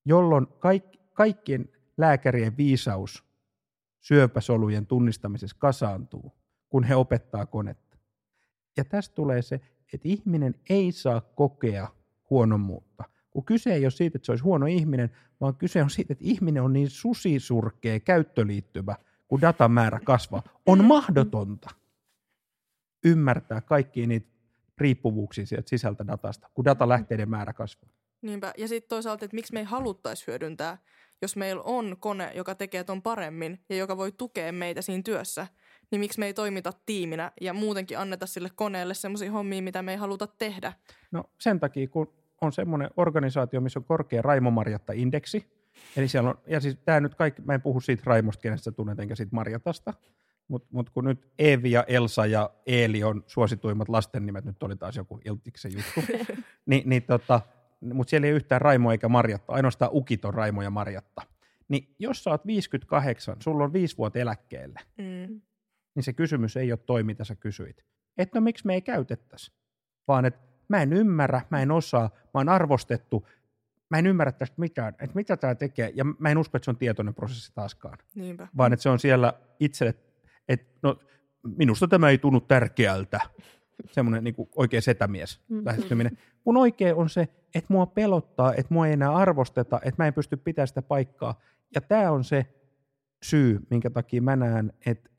Jolloin 0.05 0.47
kaikki, 0.47 0.99
kaikkien 1.13 1.69
lääkärien 1.97 2.57
viisaus 2.57 3.23
syöpäsolujen 3.99 4.87
tunnistamisessa 4.87 5.57
kasaantuu, 5.59 6.31
kun 6.69 6.83
he 6.83 6.95
opettaa 6.95 7.45
konetta. 7.45 7.97
Ja 8.77 8.85
tästä 8.85 9.15
tulee 9.15 9.41
se, 9.41 9.61
että 9.93 10.07
ihminen 10.07 10.55
ei 10.69 10.91
saa 10.91 11.21
kokea 11.21 11.87
huonommuutta. 12.29 13.03
Kun 13.31 13.45
kyse 13.45 13.73
ei 13.73 13.85
ole 13.85 13.91
siitä, 13.91 14.17
että 14.17 14.25
se 14.25 14.31
olisi 14.31 14.43
huono 14.43 14.65
ihminen, 14.65 15.11
vaan 15.41 15.55
kyse 15.55 15.83
on 15.83 15.89
siitä, 15.89 16.13
että 16.13 16.25
ihminen 16.27 16.63
on 16.63 16.73
niin 16.73 16.89
susisurkea 16.89 17.99
käyttöliittymä, 17.99 18.95
kun 19.27 19.41
datan 19.41 19.71
määrä 19.71 19.99
kasvaa. 20.03 20.43
On 20.65 20.85
mahdotonta 20.85 21.69
ymmärtää 23.05 23.61
kaikkia 23.61 24.07
niitä 24.07 24.27
riippuvuuksia 24.77 25.45
sieltä 25.45 25.69
sisältä 25.69 26.07
datasta, 26.07 26.49
kun 26.53 26.65
datalähteiden 26.65 27.29
määrä 27.29 27.53
kasvaa. 27.53 27.89
Niinpä. 28.21 28.53
Ja 28.57 28.67
sitten 28.67 28.89
toisaalta, 28.89 29.25
että 29.25 29.35
miksi 29.35 29.53
me 29.53 29.59
ei 29.59 29.65
haluttaisi 29.65 30.27
hyödyntää, 30.27 30.77
jos 31.21 31.35
meillä 31.35 31.61
on 31.61 31.95
kone, 31.99 32.31
joka 32.35 32.55
tekee 32.55 32.83
ton 32.83 33.01
paremmin 33.01 33.59
ja 33.69 33.75
joka 33.75 33.97
voi 33.97 34.11
tukea 34.11 34.51
meitä 34.51 34.81
siinä 34.81 35.03
työssä, 35.03 35.47
niin 35.91 35.99
miksi 35.99 36.19
me 36.19 36.25
ei 36.25 36.33
toimita 36.33 36.73
tiiminä 36.85 37.31
ja 37.41 37.53
muutenkin 37.53 37.99
anneta 37.99 38.25
sille 38.25 38.49
koneelle 38.55 38.93
semmoisia 38.93 39.31
hommia, 39.31 39.61
mitä 39.61 39.81
me 39.81 39.91
ei 39.91 39.97
haluta 39.97 40.27
tehdä. 40.27 40.73
No 41.11 41.23
sen 41.39 41.59
takia, 41.59 41.87
kun 41.87 42.13
on 42.41 42.51
semmoinen 42.53 42.89
organisaatio, 42.97 43.61
missä 43.61 43.79
on 43.79 43.85
korkea 43.85 44.21
Raimo 44.21 44.51
Marjatta-indeksi, 44.51 45.45
eli 45.95 46.07
siellä 46.07 46.29
on, 46.29 46.37
ja 46.47 46.59
siis 46.59 46.77
tämä 46.85 46.99
nyt 46.99 47.15
kaikki, 47.15 47.41
mä 47.41 47.53
en 47.53 47.61
puhu 47.61 47.79
siitä 47.81 48.03
Raimosta, 48.05 48.41
kenestä 48.41 48.71
tunnet, 48.71 48.99
enkä 48.99 49.15
siitä 49.15 49.35
Marjatasta, 49.35 49.93
mutta 50.47 50.67
mut 50.71 50.89
kun 50.89 51.05
nyt 51.05 51.31
Eevi 51.39 51.71
ja 51.71 51.83
Elsa 51.87 52.25
ja 52.25 52.49
Eeli 52.65 53.03
on 53.03 53.23
suosituimmat 53.27 53.89
lasten 53.89 54.25
nimet, 54.25 54.45
nyt 54.45 54.63
oli 54.63 54.75
taas 54.75 54.95
joku 54.95 55.19
Iltiksen 55.25 55.71
juttu, 55.73 56.13
niin, 56.69 56.89
niin 56.89 57.03
tota, 57.03 57.41
mutta 57.93 58.09
siellä 58.09 58.27
ei 58.27 58.33
yhtään 58.33 58.61
Raimo 58.61 58.91
eikä 58.91 59.09
Marjatta, 59.09 59.53
ainoastaan 59.53 59.91
Ukit 59.93 60.25
on 60.25 60.33
Raimo 60.33 60.61
ja 60.61 60.69
Marjatta. 60.69 61.21
Niin 61.67 61.95
jos 61.99 62.23
sä 62.23 62.29
oot 62.29 62.45
58, 62.45 63.35
sulla 63.39 63.63
on 63.63 63.73
viisi 63.73 63.97
vuotta 63.97 64.19
eläkkeelle, 64.19 64.79
Mm. 64.97 65.41
niin 65.95 66.03
se 66.03 66.13
kysymys 66.13 66.57
ei 66.57 66.71
ole 66.71 66.79
toi, 66.85 67.03
mitä 67.03 67.23
sä 67.23 67.35
kysyit. 67.35 67.85
Että 68.17 68.39
no 68.39 68.43
miksi 68.43 68.67
me 68.67 68.73
ei 68.73 68.81
käytettäisi, 68.81 69.51
vaan 70.07 70.25
että 70.25 70.50
mä 70.71 70.81
en 70.81 70.93
ymmärrä, 70.93 71.41
mä 71.49 71.61
en 71.61 71.71
osaa, 71.71 72.09
mä 72.23 72.39
oon 72.39 72.49
arvostettu, 72.49 73.27
mä 73.89 73.97
en 73.97 74.07
ymmärrä 74.07 74.31
tästä 74.31 74.55
mitään, 74.57 74.89
että 74.99 75.15
mitä 75.15 75.37
tämä 75.37 75.55
tekee, 75.55 75.91
ja 75.95 76.03
mä 76.03 76.29
en 76.29 76.37
usko, 76.37 76.57
että 76.57 76.65
se 76.65 76.71
on 76.71 76.77
tietoinen 76.77 77.13
prosessi 77.13 77.51
taaskaan, 77.55 77.97
Niinpä. 78.15 78.47
vaan 78.57 78.73
että 78.73 78.83
se 78.83 78.89
on 78.89 78.99
siellä 78.99 79.33
itselle, 79.59 79.95
että 80.47 80.65
no 80.83 80.99
minusta 81.57 81.87
tämä 81.87 82.09
ei 82.09 82.17
tunnu 82.17 82.39
tärkeältä, 82.39 83.19
semmoinen 83.91 84.23
niin 84.23 84.35
oikein 84.55 84.81
setämies 84.81 85.39
Mm. 85.49 85.61
lähestyminen, 85.65 86.17
kun 86.43 86.57
oikein 86.57 86.95
on 86.95 87.09
se, 87.09 87.27
että 87.55 87.73
mua 87.73 87.85
pelottaa, 87.85 88.53
että 88.53 88.73
mua 88.73 88.87
ei 88.87 88.93
enää 88.93 89.15
arvosteta, 89.15 89.79
että 89.83 90.03
mä 90.03 90.07
en 90.07 90.13
pysty 90.13 90.37
pitämään 90.37 90.67
sitä 90.67 90.81
paikkaa, 90.81 91.39
ja 91.75 91.81
tämä 91.81 92.11
on 92.11 92.23
se 92.23 92.45
syy, 93.23 93.59
minkä 93.69 93.89
takia 93.89 94.21
mä 94.21 94.35
näen, 94.35 94.73
että 94.85 95.09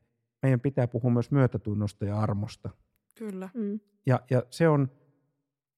meidän 0.41 0.59
pitää 0.59 0.87
puhua 0.87 1.11
myös 1.11 1.31
myötätunnosta 1.31 2.05
ja 2.05 2.19
armosta. 2.19 2.69
Kyllä. 3.17 3.49
Mm. 3.53 3.79
Ja, 4.05 4.19
ja 4.29 4.43
se 4.49 4.67
on 4.67 4.91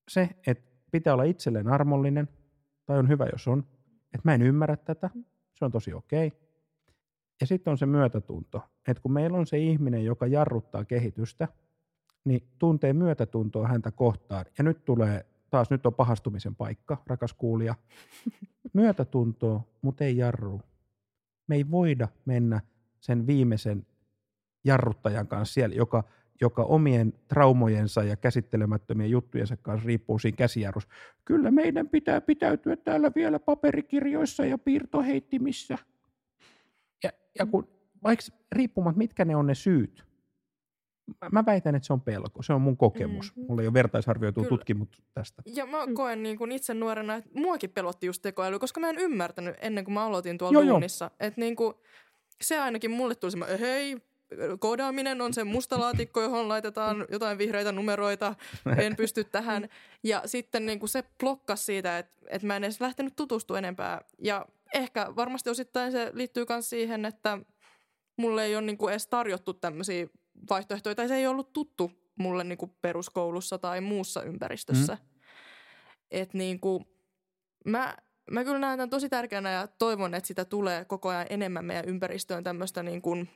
se, 0.08 0.30
että 0.48 0.72
pitää 0.92 1.14
olla 1.14 1.24
itselleen 1.24 1.68
armollinen, 1.68 2.28
tai 2.86 3.00
on 3.00 3.10
hyvä, 3.10 3.26
jos 3.32 3.48
on, 3.48 3.60
että 4.14 4.22
mä 4.24 4.34
en 4.34 4.42
ymmärrä 4.42 4.78
tätä, 4.78 5.10
se 5.54 5.66
on 5.66 5.72
tosi 5.72 5.94
okei. 5.94 6.32
Ja 7.42 7.48
sitten 7.48 7.72
on 7.72 7.78
se 7.78 7.86
myötätunto, 7.86 8.62
että 8.88 9.02
kun 9.02 9.14
meillä 9.14 9.38
on 9.38 9.48
se 9.48 9.58
ihminen, 9.58 10.06
joka 10.06 10.28
jarruttaa 10.28 10.86
kehitystä, 10.86 11.48
niin 12.26 12.48
tuntee 12.60 12.94
myötätuntoa 12.94 13.68
häntä 13.68 13.92
kohtaan. 13.92 14.46
Ja 14.58 14.64
nyt 14.64 14.86
tulee, 14.86 15.26
taas 15.50 15.70
nyt 15.70 15.86
on 15.86 15.94
pahastumisen 15.94 16.56
paikka, 16.56 16.98
rakas 17.08 17.34
kuulija. 17.34 17.76
Myötätuntoa, 18.74 19.64
mutta 19.82 20.04
ei 20.04 20.18
jarru. 20.18 20.62
Me 21.48 21.56
ei 21.56 21.72
voida 21.72 22.08
mennä 22.26 22.62
sen 23.00 23.28
viimeisen 23.28 23.86
jarruttajan 24.64 25.28
kanssa 25.28 25.54
siellä, 25.54 25.76
joka, 25.76 26.04
joka 26.42 26.64
omien 26.64 27.14
traumojensa 27.28 28.04
ja 28.04 28.16
käsittelemättömien 28.16 29.10
juttujensa 29.12 29.58
kanssa 29.58 29.88
riippuu 29.88 30.20
siinä 30.20 30.36
käsijarrussa. 30.36 30.90
Kyllä 31.26 31.52
meidän 31.52 31.90
pitää 31.90 32.22
pitäytyä 32.22 32.76
täällä 32.76 33.12
vielä 33.16 33.40
paperikirjoissa 33.40 34.46
ja 34.46 34.58
piirtoheittimissä. 34.58 35.78
Ja, 37.04 37.12
ja 37.40 37.46
kun, 37.46 37.68
vaikka 38.04 38.26
riippumatta 38.52 38.98
mitkä 38.98 39.26
ne 39.26 39.36
on 39.36 39.48
ne 39.48 39.56
syyt, 39.56 40.04
mä- 41.22 41.30
mä 41.32 41.44
väitän, 41.46 41.76
että 41.76 41.86
se 41.88 41.94
on 41.94 42.02
pelko. 42.02 42.44
Se 42.44 42.54
on 42.54 42.62
mun 42.62 42.78
kokemus. 42.78 43.36
Mhm. 43.36 43.46
Mulla 43.48 43.62
ei 43.62 43.68
ole 43.68 43.74
vertaisarvioitua 43.74 44.44
Kyllä. 44.44 44.58
tutkimusta 44.58 44.98
tästä. 45.14 45.42
Ja 45.46 45.66
mä 45.66 45.78
koen 45.94 46.24
niin 46.24 46.38
kuin 46.38 46.52
itse 46.52 46.74
nuorena, 46.74 47.16
että 47.16 47.30
muakin 47.34 47.70
pelotti 47.70 48.08
just 48.08 48.22
tekoäly, 48.22 48.60
koska 48.60 48.80
mä 48.80 48.90
en 48.90 48.98
ymmärtänyt 48.98 49.56
ennen 49.62 49.86
kuin 49.86 49.94
mä 49.94 50.06
aloitin 50.06 50.38
tuolla 50.38 50.54
Joo, 50.54 50.62
joo. 50.64 50.72
duunissa. 50.74 51.12
Että 51.20 51.42
niin 51.42 51.56
kuin, 51.56 51.74
se 52.42 52.60
ainakin 52.60 52.92
mulle 52.92 53.16
tuli 53.16 53.32
semmoinen, 53.32 53.60
hei, 53.60 53.98
koodaaminen 54.60 55.22
on 55.22 55.34
se 55.34 55.44
musta 55.44 55.80
laatikko, 55.80 56.22
johon 56.22 56.48
laitetaan 56.48 57.06
jotain 57.12 57.38
vihreitä 57.38 57.72
numeroita, 57.72 58.36
en 58.78 58.96
pysty 58.96 59.24
tähän. 59.24 59.70
Ja 60.04 60.22
sitten 60.26 60.66
niin 60.66 60.80
kuin 60.80 60.90
se 60.90 61.04
blokkasi 61.20 61.64
siitä, 61.64 61.98
että, 61.98 62.22
että 62.30 62.48
mä 62.48 62.56
en 62.56 62.64
edes 62.64 62.82
lähtenyt 62.82 63.16
tutustumaan 63.16 63.64
enempää. 63.64 64.02
Ja 64.20 64.46
ehkä 64.74 65.16
varmasti 65.16 65.50
osittain 65.50 65.92
se 65.92 66.12
liittyy 66.14 66.46
myös 66.50 66.70
siihen, 66.70 67.06
että 67.06 67.40
mulle 68.18 68.46
ei 68.46 68.56
ole 68.56 68.66
niin 68.66 68.78
kuin 68.78 68.92
edes 68.92 69.08
tarjottu 69.08 69.54
tämmöisiä 69.54 70.08
vaihtoehtoja, 70.50 70.96
tai 70.96 71.08
se 71.08 71.16
ei 71.16 71.28
ollut 71.28 71.54
tuttu 71.54 71.92
mulle 72.16 72.44
niin 72.44 72.58
kuin 72.58 72.72
peruskoulussa 72.82 73.58
tai 73.58 73.82
muussa 73.82 74.24
ympäristössä. 74.24 74.94
Mm. 74.94 75.08
Et 76.12 76.34
niin 76.34 76.60
kuin, 76.60 76.86
mä, 77.66 77.98
mä 78.32 78.44
kyllä 78.44 78.60
näen 78.60 78.78
tämän 78.78 78.90
tosi 78.90 79.10
tärkeänä 79.10 79.52
ja 79.52 79.68
toivon, 79.68 80.14
että 80.16 80.28
sitä 80.28 80.46
tulee 80.46 80.86
koko 80.86 81.10
ajan 81.10 81.28
enemmän 81.30 81.66
meidän 81.66 81.86
ympäristöön 81.86 82.44
tämmöistä 82.44 82.84
niin 82.84 83.02
kuin, 83.02 83.30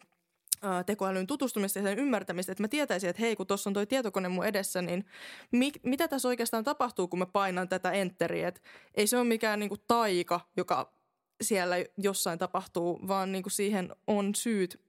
tekoälyn 0.86 1.28
tutustumista 1.28 1.80
ja 1.80 1.84
sen 1.84 2.00
ymmärtämistä, 2.00 2.52
että 2.52 2.64
mä 2.64 2.68
tietäisin, 2.68 3.10
että 3.10 3.22
hei, 3.22 3.36
kun 3.36 3.48
tuossa 3.48 3.70
on 3.70 3.74
toi 3.74 3.86
tietokone 3.86 4.30
mun 4.30 4.46
edessä, 4.46 4.82
niin 4.82 5.06
mi- 5.52 5.72
mitä 5.84 6.08
tässä 6.08 6.28
oikeastaan 6.28 6.64
tapahtuu, 6.64 7.08
kun 7.08 7.20
mä 7.20 7.26
painan 7.26 7.70
tätä 7.70 7.92
enteriä, 7.92 8.48
että 8.48 8.62
ei 8.96 9.08
se 9.08 9.18
ole 9.18 9.28
mikään 9.28 9.60
niin 9.60 9.70
kuin 9.70 9.82
taika, 9.88 10.40
joka 10.58 10.94
siellä 11.42 11.76
jossain 11.98 12.40
tapahtuu, 12.40 13.08
vaan 13.08 13.32
niin 13.32 13.44
kuin 13.44 13.52
siihen 13.52 13.90
on 14.08 14.36
syyt, 14.36 14.82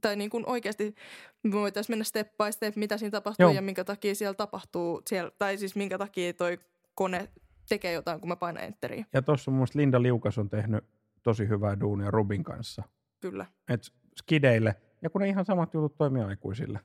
tai 0.00 0.16
niin 0.16 0.30
kuin 0.30 0.46
oikeasti 0.46 0.94
me 1.42 1.52
voitaisiin 1.52 1.92
mennä 1.92 2.04
step 2.04 2.36
by 2.36 2.52
step, 2.52 2.76
mitä 2.76 2.98
siinä 2.98 3.10
tapahtuu 3.10 3.44
Joo. 3.44 3.52
ja 3.52 3.62
minkä 3.62 3.84
takia 3.84 4.14
siellä 4.14 4.34
tapahtuu, 4.34 5.02
siellä, 5.06 5.30
tai 5.38 5.58
siis 5.58 5.76
minkä 5.76 5.98
takia 5.98 6.32
toi 6.32 6.58
kone 6.94 7.28
tekee 7.68 7.92
jotain, 7.92 8.20
kun 8.20 8.28
mä 8.28 8.36
painan 8.36 8.64
enteriä. 8.64 9.04
Ja 9.12 9.22
tuossa 9.22 9.50
mun 9.50 9.58
mielestä 9.58 9.78
Linda 9.78 10.02
Liukas 10.02 10.38
on 10.38 10.48
tehnyt 10.48 10.84
tosi 11.22 11.48
hyvää 11.48 11.80
duunia 11.80 12.10
Rubin 12.10 12.44
kanssa. 12.44 12.82
Kyllä. 13.20 13.46
Et 13.68 13.92
skideille, 14.16 14.74
ja 15.04 15.10
kun 15.10 15.20
ne 15.20 15.28
ihan 15.28 15.44
samat 15.44 15.74
jutut 15.74 15.96
toimii 15.96 16.22
aikuisille. 16.22 16.80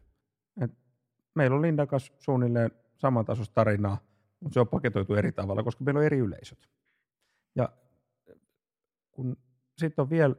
Et 0.62 0.72
meillä 1.36 1.56
on 1.56 1.62
Lindan 1.62 1.88
kanssa 1.88 2.14
suunnilleen 2.20 2.72
samantasoista 2.98 3.54
tarinaa, 3.54 3.98
mutta 4.40 4.54
se 4.54 4.60
on 4.60 4.68
paketoitu 4.68 5.16
eri 5.16 5.32
tavalla, 5.32 5.64
koska 5.64 5.84
meillä 5.84 6.00
on 6.00 6.06
eri 6.06 6.18
yleisöt. 6.18 6.70
Ja 7.56 7.70
kun 9.12 9.38
sitten 9.78 10.04
on 10.04 10.10
vielä 10.10 10.36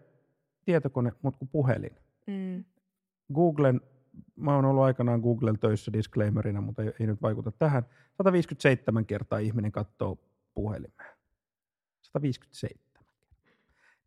tietokone, 0.65 1.13
mutta 1.23 1.39
kuin 1.39 1.49
puhelin. 1.49 1.97
Mm. 2.27 2.65
Googlen, 3.35 3.81
mä 4.37 4.55
oon 4.55 4.65
ollut 4.65 4.85
aikanaan 4.85 5.21
Googlen 5.21 5.59
töissä 5.59 5.93
disclaimerina, 5.93 6.61
mutta 6.61 6.83
ei, 6.83 6.93
ei 7.01 7.07
nyt 7.07 7.23
vaikuta 7.23 7.53
tähän. 7.53 7.87
157 8.17 9.07
kertaa 9.07 9.39
ihminen 9.39 9.73
katsoo 9.73 10.19
puhelimeen. 10.55 11.17
157. 12.03 12.90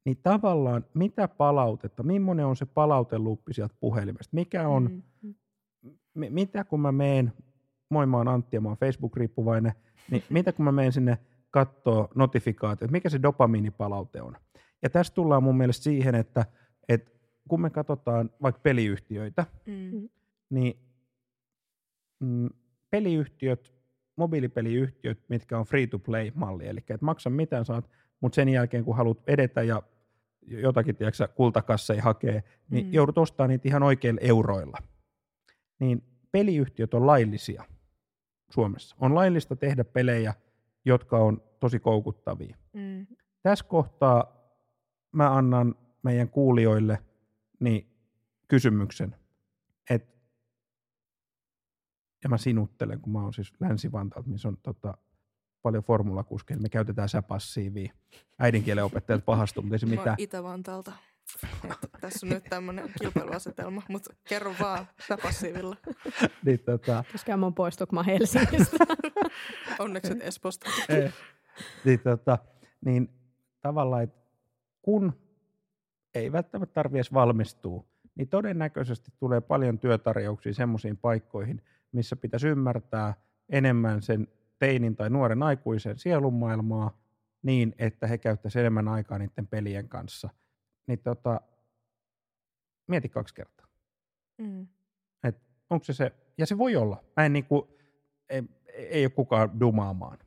Niin 0.06 0.18
tavallaan 0.24 0.86
mitä 0.94 1.28
palautetta, 1.28 2.04
millainen 2.04 2.46
on 2.46 2.56
se 2.56 2.66
palauteluppi 2.66 3.54
sieltä 3.54 3.76
puhelimesta? 3.80 4.36
Mikä 4.36 4.68
on, 4.68 5.04
Mm. 5.22 5.34
mi- 6.14 6.30
mitä 6.30 6.64
kun 6.64 6.80
mä 6.80 6.92
meen, 6.92 7.34
moi 7.90 8.06
mä 8.06 8.18
oon 8.18 8.28
Antti 8.28 8.56
ja 8.58 8.62
mä 8.62 8.68
oon 8.70 8.78
Facebook-riippuvainen, 8.78 9.74
niin 10.12 10.24
mitä 10.30 10.52
kun 10.52 10.66
mä 10.66 10.72
meen 10.72 10.92
sinne 10.92 11.18
kattoo 11.52 12.10
notifikaatiot, 12.16 12.92
mikä 12.92 13.10
se 13.10 13.22
dopamiinipalaute 13.22 14.22
on? 14.22 14.38
Ja 14.82 14.90
tässä 14.90 15.14
tullaan 15.14 15.44
mun 15.44 15.58
mielestä 15.58 15.84
siihen, 15.84 16.16
että, 16.16 16.46
että 16.90 17.12
kun 17.48 17.62
me 17.62 17.70
katsotaan 17.70 18.30
vaikka 18.42 18.60
peliyhtiöitä, 18.62 19.46
Mm. 19.66 20.10
niin 20.50 20.80
mm, 22.20 22.50
peliyhtiöt, 22.90 23.74
mobiilipeliyhtiöt, 24.16 25.20
mitkä 25.30 25.60
on 25.60 25.66
free-to-play-malli, 25.66 26.68
eli 26.68 26.80
et 26.90 27.02
maksa 27.02 27.30
mitään 27.30 27.66
saat, 27.66 27.90
mutta 28.22 28.36
sen 28.36 28.50
jälkeen 28.50 28.84
kun 28.84 28.96
haluat 28.96 29.20
edetä 29.28 29.64
ja 29.64 29.82
jotakin 30.48 30.96
tiedätkö, 30.96 31.28
kultakasseja 31.28 32.04
hakee, 32.04 32.44
niin 32.70 32.86
Mm. 32.86 32.94
joudut 32.94 33.18
ostamaan 33.18 33.50
niitä 33.50 33.68
ihan 33.68 33.84
oikeilla 33.84 34.22
euroilla. 34.24 34.78
Niin 35.80 36.04
peliyhtiöt 36.32 36.94
on 36.94 37.08
laillisia 37.08 37.64
Suomessa. 38.50 38.96
On 39.00 39.16
laillista 39.16 39.56
tehdä 39.56 39.84
pelejä, 39.84 40.34
jotka 40.86 41.18
on 41.18 41.42
tosi 41.60 41.80
koukuttavia. 41.80 42.58
Mm. 42.74 43.08
Tässä 43.44 43.66
kohtaa 43.66 44.44
mä 45.12 45.36
annan 45.38 45.76
meidän 46.04 46.30
kuulijoille 46.30 47.00
niin 47.60 47.88
kysymyksen, 48.48 49.16
että 49.90 50.14
ja 52.24 52.30
mä 52.30 52.38
sinuttelen, 52.38 53.02
kun 53.02 53.14
mä 53.14 53.24
oon 53.24 53.34
siis 53.34 53.54
Länsi-Vantaalta, 53.60 54.30
missä 54.30 54.48
on 54.48 54.58
tota, 54.58 54.98
paljon 55.64 55.84
formulakuskeja, 55.84 56.60
me 56.60 56.70
käytetään 56.70 57.10
säpassiivia. 57.10 57.94
Äidinkielen 58.40 58.84
opettajat 58.84 59.26
pahastuu, 59.26 59.64
mutta 59.64 59.76
ei 59.76 59.80
se 59.80 59.86
mitään. 59.86 60.16
Itä-Vantaalta. 60.18 60.92
Tässä 62.02 62.26
on 62.26 62.30
nyt 62.30 62.44
tämmöinen 62.50 62.94
kilpailuasetelma, 63.02 63.82
mutta 63.90 64.14
kerro 64.30 64.54
vaan 64.60 64.88
sä 65.08 65.18
passiivilla. 65.24 65.76
Niin, 66.46 66.60
tota, 66.60 67.04
Koska 67.12 67.38
mä 67.38 67.46
oon 67.46 67.54
poistu, 67.54 67.88
kun 67.88 67.96
mä 67.96 68.04
Helsingistä. 68.04 68.78
Onneksi 69.80 70.12
et 70.12 70.22
Esposta. 70.22 70.70
ei, 70.90 71.10
niin, 71.86 72.00
tota, 72.00 72.38
niin 72.86 73.10
tavallaan, 73.62 74.04
että 74.04 74.22
kun 74.82 75.14
ei 76.16 76.32
välttämättä 76.32 76.74
tarvitse 76.74 76.98
edes 76.98 77.14
valmistua, 77.14 77.84
niin 78.16 78.28
todennäköisesti 78.28 79.12
tulee 79.20 79.42
paljon 79.42 79.80
työtarjouksia 79.80 80.54
semmoisiin 80.54 80.98
paikkoihin, 80.98 81.62
missä 81.92 82.16
pitäisi 82.16 82.48
ymmärtää 82.48 83.14
enemmän 83.50 84.02
sen 84.02 84.28
teinin 84.60 84.96
tai 84.96 85.10
nuoren 85.10 85.44
aikuisen 85.44 86.00
sielunmaailmaa 86.00 86.98
niin, 87.42 87.76
että 87.78 88.08
he 88.08 88.18
käyttäisivät 88.18 88.62
enemmän 88.62 88.88
aikaa 88.88 89.18
niiden 89.18 89.48
pelien 89.48 89.90
kanssa. 89.90 90.30
Niin 90.88 91.00
tota, 91.00 91.42
mieti 92.88 93.10
kaksi 93.10 93.34
kertaa. 93.36 93.68
Mm. 94.38 94.68
Et 95.24 95.38
onko 95.70 95.84
se 95.84 95.94
se, 95.94 96.12
ja 96.38 96.46
se 96.46 96.58
voi 96.58 96.76
olla. 96.76 97.04
Mä 97.18 97.26
en 97.26 97.34
niinku, 97.34 97.78
ei, 98.30 98.44
ei 98.74 99.06
ole 99.06 99.10
kukaan 99.12 99.60
dumaamaan. 99.60 100.18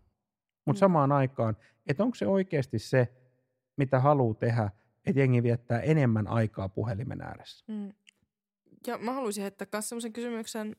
Mutta 0.67 0.79
Mm. 0.79 0.81
samaan 0.81 1.13
aikaan, 1.13 1.57
että 1.87 2.03
onko 2.03 2.15
se 2.15 2.27
oikeasti 2.27 2.79
se, 2.79 3.09
mitä 3.77 4.01
haluaa 4.01 4.35
tehdä, 4.35 4.71
että 5.07 5.21
jengi 5.21 5.43
viettää 5.43 5.81
enemmän 5.81 6.29
aikaa 6.29 6.69
puhelimen 6.69 7.21
ääressä. 7.23 7.65
Mm. 7.69 7.93
Ja 8.87 8.99
mä 8.99 9.13
haluaisin 9.13 9.43
heittää 9.43 9.67
myös 9.73 9.89
sellaisen 9.89 10.13
kysymyksen, 10.13 10.77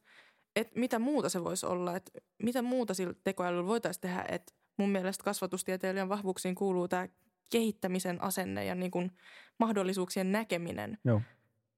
että 0.57 0.79
mitä 0.79 0.99
muuta 0.99 1.29
se 1.29 1.43
voisi 1.43 1.65
olla, 1.65 1.95
että 1.95 2.11
mitä 2.43 2.61
muuta 2.61 2.93
sillä 2.93 3.13
tekoälyllä 3.23 3.67
voitaisiin 3.67 4.01
tehdä, 4.01 4.25
että 4.29 4.53
mun 4.77 4.89
mielestä 4.89 5.23
kasvatustieteilijän 5.23 6.09
vahvuuksiin 6.09 6.55
kuuluu 6.55 6.87
tämä 6.87 7.07
kehittämisen 7.49 8.21
asenne 8.21 8.65
ja 8.65 8.75
niin 8.75 8.91
kuin 8.91 9.11
mahdollisuuksien 9.59 10.31
näkeminen. 10.31 10.97
Joo. 11.05 11.21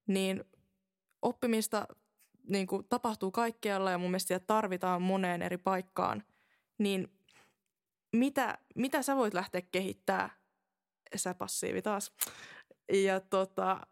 Niin 0.07 0.43
oppimista 1.21 1.87
niin 2.47 2.67
kuin 2.67 2.85
tapahtuu 2.89 3.31
kaikkialla 3.31 3.91
ja 3.91 3.97
mun 3.97 4.09
mielestä 4.09 4.27
sitä 4.27 4.45
tarvitaan 4.47 5.01
moneen 5.01 5.41
eri 5.41 5.57
paikkaan. 5.57 6.23
Niin 6.77 7.07
mitä, 8.15 8.57
mitä 8.75 9.01
sä 9.01 9.15
voit 9.15 9.33
lähteä 9.33 9.61
kehittää, 9.61 10.29
sä 11.15 11.33
passiivi 11.33 11.81
taas, 11.81 12.13
ja 12.93 13.19
tota, 13.19 13.87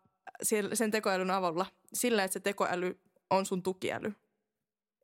sen 0.73 0.91
tekoälyn 0.91 1.31
avulla 1.31 1.65
sillä, 1.93 2.23
että 2.23 2.33
se 2.33 2.39
tekoäly 2.39 3.01
on 3.29 3.45
sun 3.45 3.63
tukiäly. 3.63 4.13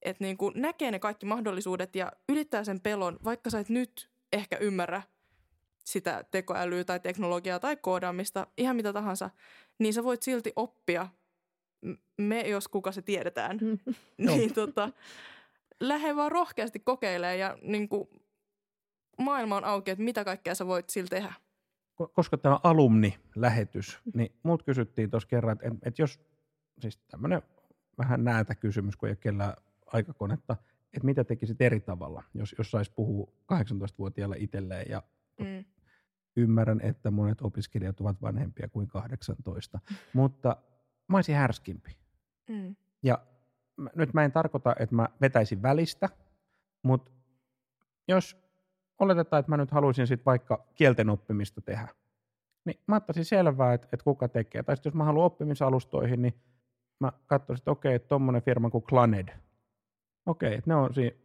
Että 0.05 0.23
niin 0.23 0.37
kuin 0.37 0.53
näkee 0.55 0.91
ne 0.91 0.99
kaikki 0.99 1.25
mahdollisuudet 1.25 1.95
ja 1.95 2.11
ylittää 2.29 2.63
sen 2.63 2.81
pelon, 2.81 3.19
vaikka 3.23 3.49
sä 3.49 3.59
et 3.59 3.69
nyt 3.69 4.09
ehkä 4.33 4.57
ymmärrä 4.57 5.01
sitä 5.83 6.25
tekoälyä 6.31 6.83
tai 6.83 6.99
teknologiaa 6.99 7.59
tai 7.59 7.75
koodaamista, 7.75 8.47
ihan 8.57 8.75
mitä 8.75 8.93
tahansa, 8.93 9.29
niin 9.79 9.93
sä 9.93 10.03
voit 10.03 10.23
silti 10.23 10.53
oppia. 10.55 11.07
Me, 12.17 12.41
jos 12.41 12.67
kuka 12.67 12.91
se 12.91 13.01
tiedetään, 13.01 13.59
niin 14.17 14.53
tota, 14.53 14.89
lähde 15.79 16.15
vaan 16.15 16.31
rohkeasti 16.31 16.79
kokeilemaan 16.79 17.39
ja 17.39 17.57
niin 17.61 17.89
kuin, 17.89 18.07
maailma 19.17 19.57
on 19.57 19.65
auki, 19.65 19.91
että 19.91 20.03
mitä 20.03 20.23
kaikkea 20.23 20.55
sä 20.55 20.67
voit 20.67 20.89
sillä 20.89 21.07
tehdä. 21.09 21.33
Ko- 22.01 22.11
Koska 22.13 22.37
tämä 22.37 22.59
alumni-lähetys, 22.63 23.99
niin 24.13 24.35
muut 24.43 24.63
kysyttiin 24.63 25.09
tuossa 25.09 25.29
kerran, 25.29 25.57
että, 25.61 25.79
että 25.85 26.01
jos, 26.01 26.19
siis 26.79 26.97
tämmöinen 26.97 27.41
vähän 27.97 28.23
näätä 28.23 28.55
kysymys, 28.55 28.95
kun 28.95 29.09
ei 29.09 29.11
ole 29.11 29.17
kellään 29.21 29.53
aikakonetta, 29.93 30.55
että 30.93 31.05
mitä 31.05 31.23
tekisit 31.23 31.61
eri 31.61 31.79
tavalla, 31.79 32.23
jos, 32.33 32.55
jos 32.57 32.71
saisi 32.71 32.91
puhua 32.95 33.31
18-vuotiaalle 33.53 34.35
itselleen 34.39 34.85
ja 34.89 35.03
Mm. 35.39 35.65
ymmärrän, 36.35 36.81
että 36.81 37.11
monet 37.11 37.41
opiskelijat 37.41 38.01
ovat 38.01 38.21
vanhempia 38.21 38.69
kuin 38.69 38.87
18, 38.87 39.79
mutta 40.13 40.57
mä 41.07 41.17
olisin 41.17 41.35
härskimpi. 41.35 41.97
Mm. 42.49 42.75
Ja 43.03 43.25
mä, 43.77 43.89
nyt 43.95 44.13
mä 44.13 44.23
en 44.25 44.31
tarkoita, 44.31 44.75
että 44.79 44.95
mä 44.95 45.09
vetäisin 45.21 45.61
välistä, 45.61 46.09
mutta 46.83 47.11
jos 48.07 48.37
oletetaan, 48.99 49.39
että 49.39 49.49
mä 49.49 49.57
nyt 49.57 49.71
haluaisin 49.71 50.07
sitten 50.07 50.25
vaikka 50.25 50.67
kielten 50.75 51.09
oppimista 51.09 51.61
tehdä, 51.61 51.87
niin 52.65 52.79
mä 52.87 52.95
ottaisin 52.95 53.25
selvää, 53.25 53.73
että, 53.73 53.87
että 53.93 54.03
kuka 54.03 54.27
tekee. 54.27 54.63
Tai 54.63 54.75
sitten 54.77 54.89
jos 54.89 54.95
mä 54.95 55.03
haluan 55.03 55.25
oppimisalustoihin, 55.25 56.21
niin 56.21 56.33
mä 56.99 57.11
katsoisin, 57.27 57.61
että 57.61 57.71
okei, 57.71 57.95
että 57.95 58.07
tommonen 58.07 58.41
firma 58.41 58.69
kuin 58.69 58.83
Claned, 58.83 59.29
okei, 60.25 60.53
että 60.53 60.69
ne 60.69 60.75
on 60.75 60.93
siinä 60.93 61.15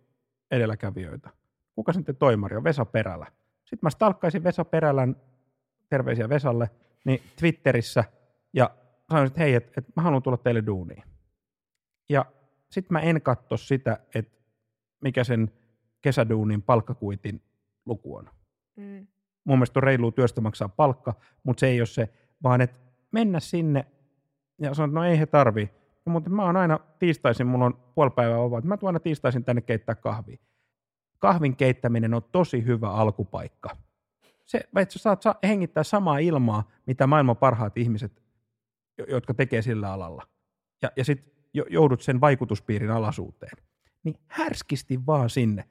edelläkävijöitä. 0.51 1.31
Kuka 1.75 1.93
sitten 1.93 2.17
toimari 2.17 2.57
on? 2.57 2.65
Vesa 2.65 2.85
Perälä. 2.85 3.27
Sitten 3.65 3.87
mä 3.87 3.91
stalkkaisin 3.91 4.45
Vesa 4.45 4.65
Perälän, 4.65 5.17
terveisiä 5.89 6.29
Vesalle, 6.29 6.71
niin 7.05 7.23
Twitterissä 7.37 8.05
ja 8.53 8.71
sanoisin, 9.11 9.33
että 9.33 9.41
hei, 9.41 9.55
että, 9.55 9.73
että 9.77 9.93
mä 9.97 10.03
haluan 10.03 10.23
tulla 10.23 10.37
teille 10.37 10.67
duuniin. 10.67 11.03
Ja 12.09 12.27
sitten 12.71 12.93
mä 12.93 13.01
en 13.01 13.23
katso 13.23 13.57
sitä, 13.57 13.99
että 14.15 14.39
mikä 15.01 15.25
sen 15.25 15.53
kesäduunin 16.01 16.63
palkkakuitin 16.63 17.43
luku 17.87 18.17
on. 18.17 18.31
Mm. 18.77 19.07
Mun 19.45 19.59
mielestä 19.59 19.79
on 19.79 19.83
reilua 19.83 20.13
työstä 20.13 20.41
maksaa 20.41 20.69
palkka, 20.69 21.15
mutta 21.43 21.61
se 21.61 21.67
ei 21.67 21.81
ole 21.81 21.87
se, 21.87 22.09
vaan 22.43 22.61
että 22.61 22.77
mennä 23.11 23.41
sinne 23.41 23.87
ja 24.59 24.75
sanoa, 24.75 24.87
että 24.87 24.95
no 24.95 25.05
ei 25.05 25.19
he 25.19 25.27
tarvii. 25.27 25.71
Mutta 26.09 26.31
mä 26.31 26.45
oon 26.45 26.57
aina 26.57 26.79
tiistaisin, 26.99 27.47
mulla 27.47 27.65
on 27.65 27.75
puoli 27.95 28.11
päivää 28.11 28.39
vapaa, 28.39 28.61
mä 28.61 28.77
tuon 28.77 28.89
aina 28.89 29.01
tiistaisin 29.01 29.45
tänne 29.45 29.63
keittää 29.63 29.95
kahvia. 29.95 30.37
Kahvin 31.19 31.57
keittäminen 31.57 32.15
on 32.15 32.23
tosi 32.33 32.65
hyvä 32.65 32.91
alkupaikka. 32.91 33.77
Se, 34.45 34.61
että 34.77 34.93
sä 34.93 34.99
saat 34.99 35.23
sa- 35.23 35.35
hengittää 35.43 35.83
samaa 35.83 36.19
ilmaa, 36.19 36.71
mitä 36.87 37.07
maailman 37.07 37.37
parhaat 37.37 37.79
ihmiset, 37.79 38.23
jo- 38.99 39.05
jotka 39.09 39.35
tekee 39.35 39.63
sillä 39.63 39.93
alalla. 39.93 40.29
Ja, 40.83 40.91
ja 40.97 41.05
sitten 41.05 41.33
joudut 41.71 42.03
sen 42.03 42.21
vaikutuspiirin 42.21 42.91
alaisuuteen. 42.91 43.65
Niin 44.05 44.17
härskisti 44.27 45.07
vaan 45.07 45.31
sinne. 45.31 45.65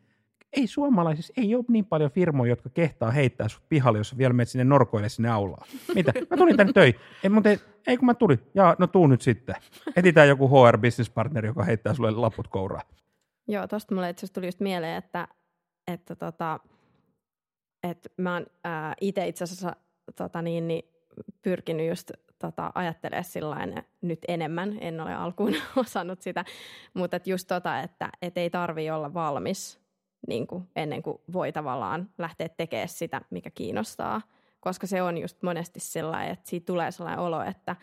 Ei 0.53 0.67
suomalaisissa, 0.67 1.33
ei 1.38 1.55
ole 1.55 1.65
niin 1.67 1.86
paljon 1.86 2.12
firmoja, 2.12 2.49
jotka 2.49 2.69
kehtaa 2.69 3.12
heittää 3.12 3.47
sut 3.47 3.63
pihalle, 3.69 3.97
jos 3.97 4.17
vielä 4.17 4.33
menet 4.33 4.49
sinne 4.49 4.63
norkoille 4.63 5.10
sinne 5.10 5.29
aulaan. 5.29 5.67
Mitä? 5.95 6.13
Mä 6.29 6.38
tulin 6.38 6.57
tänne 6.57 6.73
töihin. 6.73 6.99
Ei, 7.23 7.29
mutta 7.29 7.49
ei, 7.49 7.60
ei 7.88 7.97
kun 7.97 8.05
mä 8.05 8.13
tulin. 8.13 8.39
Ja 8.53 8.75
no 8.79 8.88
tuu 8.88 9.07
nyt 9.07 9.21
sitten. 9.21 9.55
Etitään 9.95 10.27
joku 10.27 10.47
HR 10.47 10.77
business 10.77 11.10
partner, 11.10 11.45
joka 11.45 11.63
heittää 11.63 11.93
sulle 11.93 12.12
laput 12.12 12.47
kouraa. 12.47 12.81
Joo, 13.47 13.67
tosta 13.67 13.95
mulle 13.95 14.10
itse 14.10 14.33
tuli 14.33 14.45
just 14.45 14.60
mieleen, 14.60 14.97
että, 14.97 15.27
että, 15.88 16.15
tota, 16.15 16.60
että 17.83 18.10
mä 18.17 18.33
oon 18.33 18.45
itse 19.01 19.27
itse 19.27 19.43
asiassa 19.43 19.75
tota 20.15 20.41
niin, 20.41 20.67
niin 20.67 20.86
pyrkinyt 21.41 21.88
just 21.88 22.12
tota, 22.39 22.71
ajattelemaan 22.75 23.23
sillain 23.23 23.83
nyt 24.01 24.19
enemmän, 24.27 24.77
en 24.81 25.01
ole 25.01 25.15
alkuun 25.15 25.55
osannut 25.75 26.21
sitä, 26.21 26.45
mutta 26.93 27.17
et 27.17 27.27
just 27.27 27.47
tota, 27.47 27.79
että 27.79 28.10
et 28.21 28.38
ei 28.38 28.49
tarvi 28.49 28.89
olla 28.89 29.13
valmis 29.13 29.87
niin 30.27 30.47
kuin 30.47 30.69
ennen 30.75 31.03
kuin 31.03 31.17
voi 31.34 31.51
tavallaan 31.51 32.10
lähteä 32.17 32.49
tekemään 32.49 32.89
sitä, 32.89 33.21
mikä 33.30 33.49
kiinnostaa, 33.51 34.21
koska 34.60 34.88
se 34.88 35.01
on 35.01 35.17
just 35.17 35.43
monesti 35.43 35.80
sellainen, 35.80 36.34
että 36.34 36.49
siitä 36.49 36.65
tulee 36.65 36.91
sellainen 36.91 37.19
olo, 37.19 37.41
että, 37.41 37.75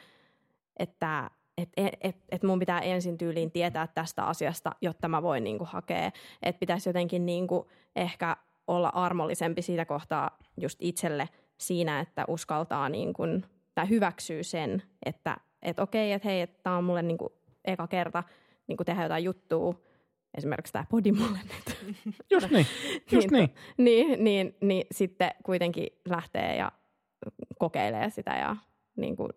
että 0.76 1.30
et, 1.58 1.68
et, 1.76 1.94
et, 2.00 2.16
et 2.28 2.42
mun 2.42 2.58
pitää 2.58 2.80
ensin 2.80 3.18
tyyliin 3.18 3.50
tietää 3.50 3.86
tästä 3.86 4.24
asiasta, 4.24 4.72
jotta 4.80 5.08
mä 5.08 5.22
voin 5.22 5.44
niinku 5.44 5.64
hakea. 5.64 6.10
Että 6.42 6.60
pitäisi 6.60 6.88
jotenkin 6.88 7.26
niinku 7.26 7.68
ehkä 7.96 8.36
olla 8.66 8.88
armollisempi 8.88 9.62
siitä 9.62 9.84
kohtaa 9.84 10.38
just 10.60 10.78
itselle 10.82 11.28
siinä, 11.58 12.00
että 12.00 12.24
uskaltaa 12.28 12.88
niinku, 12.88 13.22
tai 13.74 13.88
hyväksyy 13.88 14.42
sen, 14.42 14.82
että 15.06 15.36
et 15.62 15.78
okei, 15.78 16.12
että 16.12 16.28
hei, 16.28 16.40
että 16.40 16.62
tämä 16.62 16.76
on 16.76 16.84
mulle 16.84 17.02
niinku 17.02 17.32
eka 17.64 17.86
kerta 17.86 18.22
niinku 18.66 18.84
tehdä 18.84 19.02
jotain 19.02 19.24
juttua, 19.24 19.74
esimerkiksi 20.38 20.72
tämä 20.72 20.84
Podimolle 20.90 21.38
nyt. 21.38 21.96
Just 22.30 22.50
niin, 22.50 22.66
just 23.12 23.30
niin. 23.30 23.50
niin. 23.76 24.08
Niin, 24.08 24.24
niin, 24.24 24.56
niin 24.60 24.86
sitten 24.92 25.30
kuitenkin 25.42 25.86
lähtee 26.08 26.56
ja 26.56 26.72
kokeilee 27.58 28.10
sitä 28.10 28.30
ja, 28.30 28.56
niin 28.96 29.16
kuin, 29.16 29.30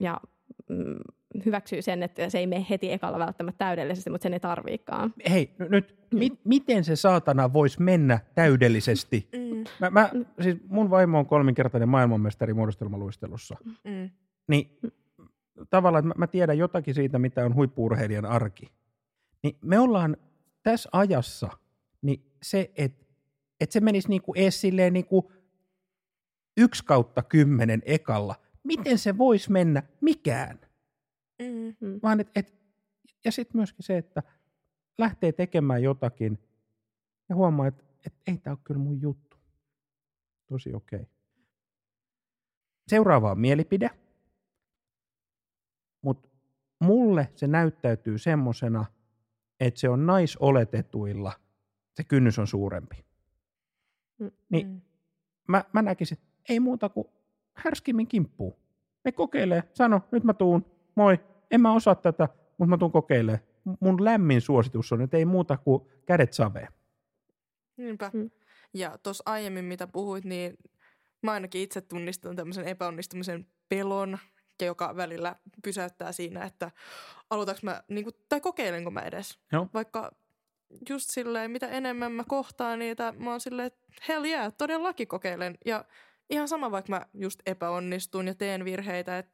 ja 0.00 0.20
mm, 0.68 0.98
hyväksyy 1.44 1.82
sen, 1.82 2.02
että 2.02 2.30
se 2.30 2.38
ei 2.38 2.46
mene 2.46 2.66
heti 2.70 2.92
ekalla 2.92 3.18
välttämättä 3.18 3.58
täydellisesti, 3.58 4.10
mutta 4.10 4.22
sen 4.22 4.32
ei 4.32 4.40
tarviikaan. 4.40 5.14
Hei, 5.30 5.54
nyt, 5.68 5.96
mm. 6.12 6.18
mi- 6.18 6.38
miten 6.44 6.84
se 6.84 6.96
saatana 6.96 7.52
voisi 7.52 7.82
mennä 7.82 8.18
täydellisesti? 8.34 9.28
Mm. 9.52 9.64
Mä, 9.80 9.90
mä, 9.90 10.10
siis 10.40 10.56
mun 10.68 10.90
vaimo 10.90 11.18
on 11.18 11.26
kolminkertainen 11.26 11.88
maailmanmestari 11.88 12.54
muodostelmaluistelussa. 12.54 13.56
Mm. 13.84 14.10
Niin 14.48 14.78
tavallaan, 15.70 16.04
että 16.04 16.08
mä, 16.08 16.14
mä 16.18 16.26
tiedän 16.26 16.58
jotakin 16.58 16.94
siitä, 16.94 17.18
mitä 17.18 17.44
on 17.44 17.54
huippuurheilijan 17.54 18.24
arki. 18.26 18.72
Niin 19.42 19.58
me 19.60 19.78
ollaan 19.78 20.16
tässä 20.62 20.88
ajassa, 20.92 21.48
niin 22.02 22.32
se, 22.42 22.72
että 22.76 23.02
et 23.60 23.72
se 23.72 23.80
menisi 23.80 24.08
niinku 24.08 24.32
ees 24.36 24.60
silleen 24.60 24.92
niinku 24.92 25.32
yksi 26.56 26.84
kautta 26.84 27.22
kymmenen 27.22 27.82
ekalla. 27.84 28.34
Miten 28.64 28.98
se 28.98 29.18
voisi 29.18 29.52
mennä 29.52 29.82
mikään? 30.00 30.60
Mm-hmm. 31.42 32.00
Vaan 32.02 32.20
et, 32.20 32.30
et, 32.34 32.54
ja 33.24 33.32
sitten 33.32 33.58
myöskin 33.58 33.84
se, 33.84 33.98
että 33.98 34.22
lähtee 34.98 35.32
tekemään 35.32 35.82
jotakin 35.82 36.38
ja 37.28 37.34
huomaa, 37.34 37.66
että 37.66 37.84
et, 38.06 38.14
ei 38.26 38.38
tämä 38.38 38.52
ole 38.52 38.60
kyllä 38.64 38.80
mun 38.80 39.00
juttu. 39.00 39.36
Tosi 40.46 40.74
okei. 40.74 41.00
Okay. 41.00 41.12
Seuraava 42.88 43.30
on 43.30 43.40
mielipide. 43.40 43.90
Mutta 46.02 46.28
mulle 46.80 47.32
se 47.34 47.46
näyttäytyy 47.46 48.18
semmosena, 48.18 48.84
että 49.66 49.80
se 49.80 49.88
on 49.88 50.06
naisoletetuilla, 50.06 51.32
se 51.94 52.04
kynnys 52.04 52.38
on 52.38 52.46
suurempi. 52.46 53.04
Mm. 54.18 54.30
Niin 54.48 54.66
mm. 54.66 54.80
mä, 55.48 55.64
mä 55.72 55.82
näkisin, 55.82 56.18
että 56.18 56.28
ei 56.48 56.60
muuta 56.60 56.88
kuin 56.88 57.06
härskimmin 57.54 58.06
kimppuu. 58.06 58.58
Me 59.04 59.12
kokeilee, 59.12 59.62
sano, 59.74 60.00
nyt 60.10 60.24
mä 60.24 60.34
tuun, 60.34 60.66
moi, 60.94 61.18
en 61.50 61.60
mä 61.60 61.72
osaa 61.72 61.94
tätä, 61.94 62.28
mutta 62.58 62.70
mä 62.70 62.78
tuun 62.78 62.92
kokeilemaan. 62.92 63.42
Mun 63.80 64.04
lämmin 64.04 64.40
suositus 64.40 64.92
on, 64.92 65.00
että 65.02 65.16
ei 65.16 65.24
muuta 65.24 65.56
kuin 65.56 65.82
kädet 66.06 66.32
saveen. 66.32 66.68
Niinpä. 67.76 68.10
Mm. 68.12 68.30
Ja 68.74 68.98
tuossa 69.02 69.22
aiemmin, 69.26 69.64
mitä 69.64 69.86
puhuit, 69.86 70.24
niin 70.24 70.58
mä 71.22 71.32
ainakin 71.32 71.60
itse 71.60 71.80
tunnistan 71.80 72.36
tämmöisen 72.36 72.64
epäonnistumisen 72.64 73.46
pelon, 73.68 74.18
joka 74.64 74.96
välillä 74.96 75.36
pysäyttää 75.62 76.12
siinä, 76.12 76.44
että 76.44 76.70
aloitaks 77.30 77.62
mä, 77.62 77.82
niin 77.88 78.04
kuin, 78.04 78.14
tai 78.28 78.40
kokeilenko 78.40 78.90
mä 78.90 79.00
edes. 79.00 79.38
Joo. 79.52 79.68
Vaikka 79.74 80.12
just 80.88 81.10
silleen, 81.10 81.50
mitä 81.50 81.68
enemmän 81.68 82.12
mä 82.12 82.24
kohtaan 82.28 82.78
niitä, 82.78 83.14
mä 83.18 83.30
oon 83.30 83.40
silleen, 83.40 83.66
että 83.66 83.86
hell 84.08 84.24
yeah, 84.24 84.52
todellakin 84.58 85.08
kokeilen. 85.08 85.58
Ja 85.64 85.84
ihan 86.30 86.48
sama, 86.48 86.70
vaikka 86.70 86.90
mä 86.92 87.06
just 87.14 87.40
epäonnistun 87.46 88.26
ja 88.26 88.34
teen 88.34 88.64
virheitä, 88.64 89.18
että 89.18 89.32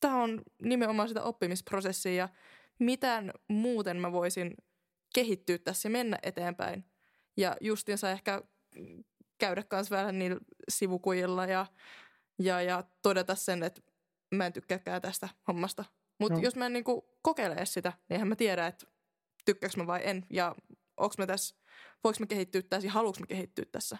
tämä 0.00 0.22
on 0.22 0.42
nimenomaan 0.62 1.08
sitä 1.08 1.22
oppimisprosessia 1.22 2.14
ja 2.14 2.28
miten 2.78 3.32
muuten 3.48 3.96
mä 3.96 4.12
voisin 4.12 4.54
kehittyä 5.14 5.58
tässä 5.58 5.88
ja 5.88 5.90
mennä 5.90 6.18
eteenpäin. 6.22 6.84
Ja 7.36 7.56
justiinsa 7.60 8.10
ehkä 8.10 8.42
käydä 9.38 9.62
kanssa 9.62 9.96
vähän 9.96 10.18
niillä 10.18 10.40
sivukujilla 10.68 11.46
ja, 11.46 11.66
ja, 12.38 12.62
ja 12.62 12.84
todeta 13.02 13.34
sen, 13.34 13.62
että 13.62 13.82
mä 14.32 14.46
en 14.46 14.52
tykkääkään 14.52 15.02
tästä 15.02 15.28
hommasta. 15.48 15.84
Mutta 16.20 16.38
no. 16.38 16.44
jos 16.44 16.56
mä 16.56 16.66
en 16.66 16.72
niinku 16.72 17.18
kokeile 17.22 17.66
sitä, 17.66 17.90
niin 17.90 18.14
eihän 18.14 18.28
mä 18.28 18.36
tiedä, 18.36 18.66
että 18.66 18.86
tykkääkö 19.44 19.76
mä 19.76 19.86
vai 19.86 20.00
en. 20.04 20.26
Ja 20.30 20.54
onko 20.96 21.14
mä 21.18 21.26
tässä, 21.26 21.56
voiko 22.04 22.16
mä 22.20 22.26
kehittyä 22.26 22.62
tässä 22.62 22.86
ja 22.86 22.92
haluanko 22.92 23.20
mä 23.20 23.26
kehittyä 23.26 23.64
tässä. 23.72 23.98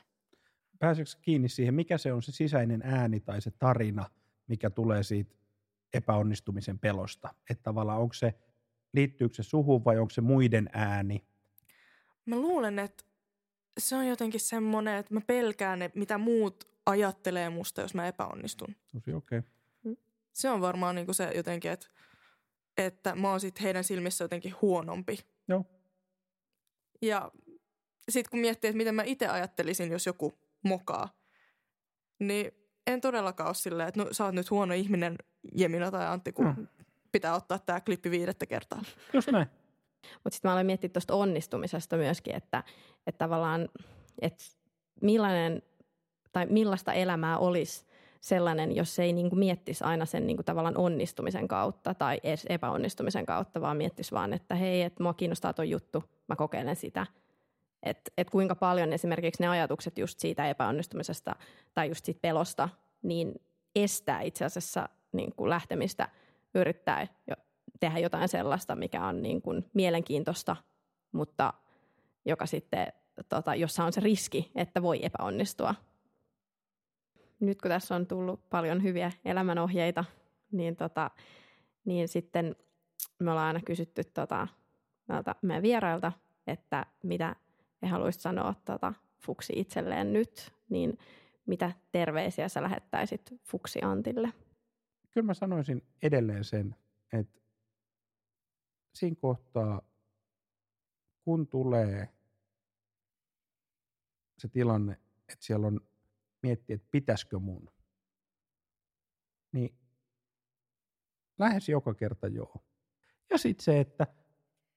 Pääseekö 0.78 1.10
kiinni 1.20 1.48
siihen, 1.48 1.74
mikä 1.74 1.98
se 1.98 2.12
on 2.12 2.22
se 2.22 2.32
sisäinen 2.32 2.82
ääni 2.84 3.20
tai 3.20 3.40
se 3.40 3.50
tarina, 3.50 4.10
mikä 4.46 4.70
tulee 4.70 5.02
siitä 5.02 5.34
epäonnistumisen 5.94 6.78
pelosta? 6.78 7.34
Että 7.50 7.62
tavallaan 7.62 8.00
onko 8.00 8.14
se, 8.14 8.34
liittyykö 8.92 9.34
se 9.34 9.42
suhun 9.42 9.84
vai 9.84 9.98
onko 9.98 10.10
se 10.10 10.20
muiden 10.20 10.70
ääni? 10.72 11.26
Mä 12.26 12.36
luulen, 12.36 12.78
että 12.78 13.04
se 13.78 13.96
on 13.96 14.06
jotenkin 14.06 14.40
semmoinen, 14.40 14.96
että 14.96 15.14
mä 15.14 15.20
pelkään, 15.20 15.82
että 15.82 15.98
mitä 15.98 16.18
muut 16.18 16.68
ajattelee 16.86 17.50
musta, 17.50 17.80
jos 17.80 17.94
mä 17.94 18.08
epäonnistun. 18.08 18.76
Tosi 18.92 19.12
okei. 19.12 19.38
Okay. 19.38 19.50
Se 20.32 20.50
on 20.50 20.60
varmaan 20.60 20.94
niin 20.94 21.06
kuin 21.06 21.14
se 21.14 21.32
jotenkin, 21.34 21.70
että, 21.70 21.86
että 22.76 23.14
mä 23.14 23.30
oon 23.30 23.40
sit 23.40 23.62
heidän 23.62 23.84
silmissä 23.84 24.24
jotenkin 24.24 24.54
huonompi. 24.62 25.18
Joo. 25.48 25.64
Ja 27.02 27.30
sitten 28.08 28.30
kun 28.30 28.40
miettii, 28.40 28.68
että 28.68 28.76
miten 28.76 28.94
mä 28.94 29.02
itse 29.02 29.28
ajattelisin, 29.28 29.92
jos 29.92 30.06
joku 30.06 30.38
mokaa, 30.62 31.08
niin 32.18 32.52
en 32.86 33.00
todellakaan 33.00 33.48
ole 33.48 33.54
silleen, 33.54 33.88
että 33.88 34.02
no, 34.02 34.08
sä 34.12 34.24
oot 34.24 34.34
nyt 34.34 34.50
huono 34.50 34.74
ihminen, 34.74 35.16
Jemina 35.56 35.90
tai 35.90 36.06
Antti, 36.06 36.32
kun 36.32 36.44
no. 36.44 36.54
pitää 37.12 37.34
ottaa 37.34 37.58
tämä 37.58 37.80
klippi 37.80 38.10
viidettä 38.10 38.46
kertaa. 38.46 38.82
Just 39.12 39.28
näin. 39.28 39.46
Mutta 40.14 40.30
sitten 40.30 40.48
mä 40.48 40.52
olen 40.52 40.66
miettinyt 40.66 40.92
tuosta 40.92 41.14
onnistumisesta 41.14 41.96
myöskin, 41.96 42.34
että, 42.34 42.64
että 43.06 43.18
tavallaan, 43.18 43.68
että 44.20 44.44
millainen 45.02 45.62
tai 46.32 46.46
millaista 46.46 46.92
elämää 46.92 47.38
olisi 47.38 47.86
sellainen, 48.22 48.76
jos 48.76 48.98
ei 48.98 49.12
niin 49.12 49.28
kuin 49.28 49.38
miettisi 49.38 49.84
aina 49.84 50.06
sen 50.06 50.26
niin 50.26 50.36
kuin 50.36 50.44
tavallaan 50.44 50.76
onnistumisen 50.76 51.48
kautta 51.48 51.94
tai 51.94 52.20
epäonnistumisen 52.48 53.26
kautta, 53.26 53.60
vaan 53.60 53.76
miettisi 53.76 54.12
vaan, 54.12 54.32
että 54.32 54.54
hei, 54.54 54.82
että 54.82 55.02
mua 55.02 55.14
kiinnostaa 55.14 55.52
tuo 55.52 55.64
juttu, 55.64 56.04
mä 56.28 56.36
kokeilen 56.36 56.76
sitä. 56.76 57.06
Että 57.82 58.10
et 58.18 58.30
kuinka 58.30 58.54
paljon 58.54 58.92
esimerkiksi 58.92 59.42
ne 59.42 59.48
ajatukset 59.48 59.98
just 59.98 60.20
siitä 60.20 60.50
epäonnistumisesta 60.50 61.36
tai 61.74 61.88
just 61.88 62.04
siitä 62.04 62.20
pelosta, 62.20 62.68
niin 63.02 63.40
estää 63.76 64.20
itse 64.20 64.44
asiassa 64.44 64.88
niin 65.12 65.34
kuin 65.36 65.50
lähtemistä 65.50 66.08
yrittää 66.54 67.06
jo 67.26 67.34
tehdä 67.80 67.98
jotain 67.98 68.28
sellaista, 68.28 68.76
mikä 68.76 69.06
on 69.06 69.22
niin 69.22 69.42
kuin 69.42 69.64
mielenkiintoista, 69.74 70.56
mutta 71.12 71.52
joka 72.24 72.46
sitten, 72.46 72.92
tota, 73.28 73.54
jossa 73.54 73.84
on 73.84 73.92
se 73.92 74.00
riski, 74.00 74.50
että 74.54 74.82
voi 74.82 75.04
epäonnistua 75.04 75.74
nyt 77.42 77.62
kun 77.62 77.68
tässä 77.68 77.94
on 77.94 78.06
tullut 78.06 78.50
paljon 78.50 78.82
hyviä 78.82 79.12
elämänohjeita, 79.24 80.04
niin, 80.52 80.76
tota, 80.76 81.10
niin 81.84 82.08
sitten 82.08 82.56
me 83.18 83.30
ollaan 83.30 83.46
aina 83.46 83.60
kysytty 83.66 84.04
tota, 84.04 84.48
näiltä 85.08 85.34
meidän 85.42 85.62
vierailta, 85.62 86.12
että 86.46 86.86
mitä 87.02 87.36
he 87.82 87.86
haluaisivat 87.86 88.22
sanoa 88.22 88.54
tota, 88.64 88.94
Fuksi 89.18 89.52
itselleen 89.56 90.12
nyt, 90.12 90.52
niin 90.68 90.98
mitä 91.46 91.72
terveisiä 91.92 92.48
sä 92.48 92.62
lähettäisit 92.62 93.34
Fuksi 93.44 93.82
Antille? 93.82 94.32
Kyllä 95.10 95.26
mä 95.26 95.34
sanoisin 95.34 95.82
edelleen 96.02 96.44
sen, 96.44 96.76
että 97.12 97.40
siinä 98.94 99.16
kohtaa, 99.20 99.82
kun 101.24 101.46
tulee 101.46 102.08
se 104.38 104.48
tilanne, 104.48 104.92
että 105.28 105.44
siellä 105.44 105.66
on 105.66 105.80
miettiä, 106.42 106.74
että 106.74 106.88
pitäisikö 106.90 107.38
mun, 107.38 107.70
niin 109.52 109.74
lähes 111.38 111.68
joka 111.68 111.94
kerta 111.94 112.28
joo. 112.28 112.64
Ja 113.30 113.38
sitten 113.38 113.64
se, 113.64 113.80
että 113.80 114.06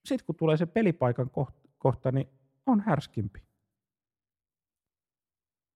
sit 0.04 0.22
kun 0.22 0.36
tulee 0.36 0.56
se 0.56 0.66
pelipaikan 0.66 1.30
kohta, 1.78 2.12
niin 2.12 2.28
on 2.66 2.80
härskimpi. 2.80 3.42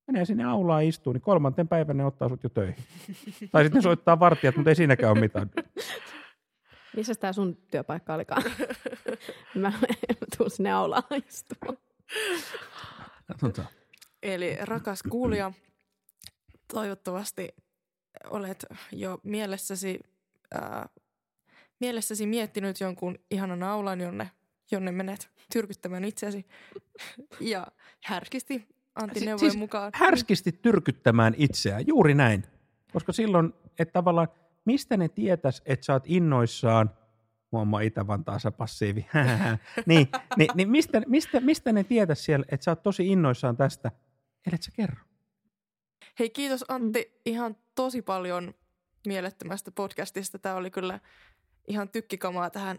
Menee 0.06 0.24
sinne 0.24 0.44
aulaan 0.44 0.84
istuu, 0.84 1.12
niin 1.12 1.20
kolmanten 1.20 1.68
päivän 1.68 1.96
ne 1.96 2.04
ottaa 2.04 2.28
sut 2.28 2.42
jo 2.42 2.48
töihin. 2.48 2.84
tai 3.52 3.64
sitten 3.64 3.82
soittaa 3.82 4.20
vartijat, 4.20 4.56
mutta 4.56 4.70
ei 4.70 4.74
siinäkään 4.74 5.12
ole 5.12 5.20
mitään. 5.20 5.50
Missä 6.96 7.14
tämä 7.14 7.32
sun 7.32 7.56
työpaikka 7.56 8.14
olikaan? 8.14 8.42
mä, 9.54 9.70
mä 10.20 10.26
tuun 10.36 10.50
sinne 10.50 10.72
aulaan 10.72 11.04
istumaan. 11.28 11.78
Eli 14.22 14.58
rakas 14.60 15.02
kuulija, 15.02 15.52
toivottavasti 16.72 17.48
olet 18.30 18.66
jo 18.92 19.20
mielessäsi, 19.22 20.00
ää, 20.54 20.88
mielessäsi 21.80 22.26
miettinyt 22.26 22.80
jonkun 22.80 23.18
ihanan 23.30 23.62
aulan, 23.62 24.00
jonne, 24.00 24.30
jonne 24.70 24.92
menet 24.92 25.30
tyrkyttämään 25.52 26.04
itseäsi 26.04 26.46
ja 27.40 27.66
härkisti 28.04 28.68
Antti 28.94 29.20
neuvojen 29.20 29.38
siis 29.38 29.56
mukaan. 29.56 29.92
Härskisti 29.94 30.52
tyrkyttämään 30.52 31.34
itseään, 31.36 31.86
juuri 31.86 32.14
näin. 32.14 32.44
Koska 32.92 33.12
silloin, 33.12 33.54
että 33.78 33.92
tavallaan, 33.92 34.28
mistä 34.64 34.96
ne 34.96 35.08
tietäis, 35.08 35.62
että 35.66 35.86
sä 35.86 35.92
oot 35.92 36.04
innoissaan, 36.06 36.90
muamma 37.50 37.80
Itä-Vantaassa 37.80 38.50
passiivi, 38.50 39.06
niin, 39.86 40.08
niin, 40.36 40.50
niin 40.54 40.70
mistä, 40.70 41.02
mistä, 41.06 41.40
mistä 41.40 41.72
ne 41.72 41.84
tietäis 41.84 42.24
siellä, 42.24 42.46
että 42.48 42.64
sä 42.64 42.70
oot 42.70 42.82
tosi 42.82 43.08
innoissaan 43.08 43.56
tästä, 43.56 43.90
ellet 44.46 44.62
sä 44.62 44.70
kerro. 44.76 45.09
Hei 46.18 46.30
kiitos 46.30 46.64
Antti 46.68 47.20
ihan 47.26 47.56
tosi 47.74 48.02
paljon 48.02 48.54
mielettömästä 49.06 49.70
podcastista. 49.70 50.38
Tämä 50.38 50.54
oli 50.54 50.70
kyllä 50.70 51.00
ihan 51.68 51.88
tykkikamaa 51.88 52.50
tähän 52.50 52.78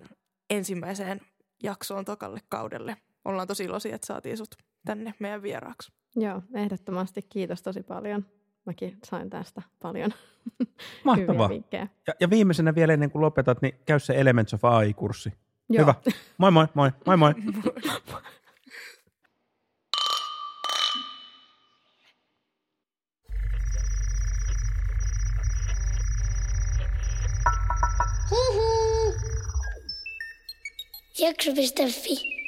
ensimmäiseen 0.49 1.21
jaksoon 1.63 2.05
tokalle 2.05 2.39
kaudelle. 2.49 2.97
Ollaan 3.25 3.47
tosi 3.47 3.63
iloisia, 3.63 3.95
että 3.95 4.07
saatiin 4.07 4.37
sut 4.37 4.55
tänne 4.85 5.13
meidän 5.19 5.41
vieraaksi. 5.43 5.91
Joo, 6.15 6.41
ehdottomasti 6.53 7.21
kiitos 7.21 7.61
tosi 7.61 7.83
paljon. 7.83 8.25
Mäkin 8.65 8.97
sain 9.03 9.29
tästä 9.29 9.61
paljon 9.81 10.11
Mahtavaa. 11.03 11.33
hyviä 11.33 11.49
vinkkejä. 11.49 11.87
Ja, 12.07 12.13
ja 12.19 12.29
viimeisenä 12.29 12.75
vielä 12.75 12.93
ennen 12.93 13.11
kuin 13.11 13.21
lopetat, 13.21 13.61
niin 13.61 13.73
käy 13.85 13.99
se 13.99 14.13
Elements 14.19 14.53
of 14.53 14.65
AI-kurssi. 14.65 15.33
Joo. 15.69 15.81
Hyvä. 15.81 15.95
Moi 16.37 16.51
moi, 16.51 16.67
moi, 16.73 16.91
moi 17.05 17.17
moi. 17.17 17.33
Jakso.fi 31.21 32.40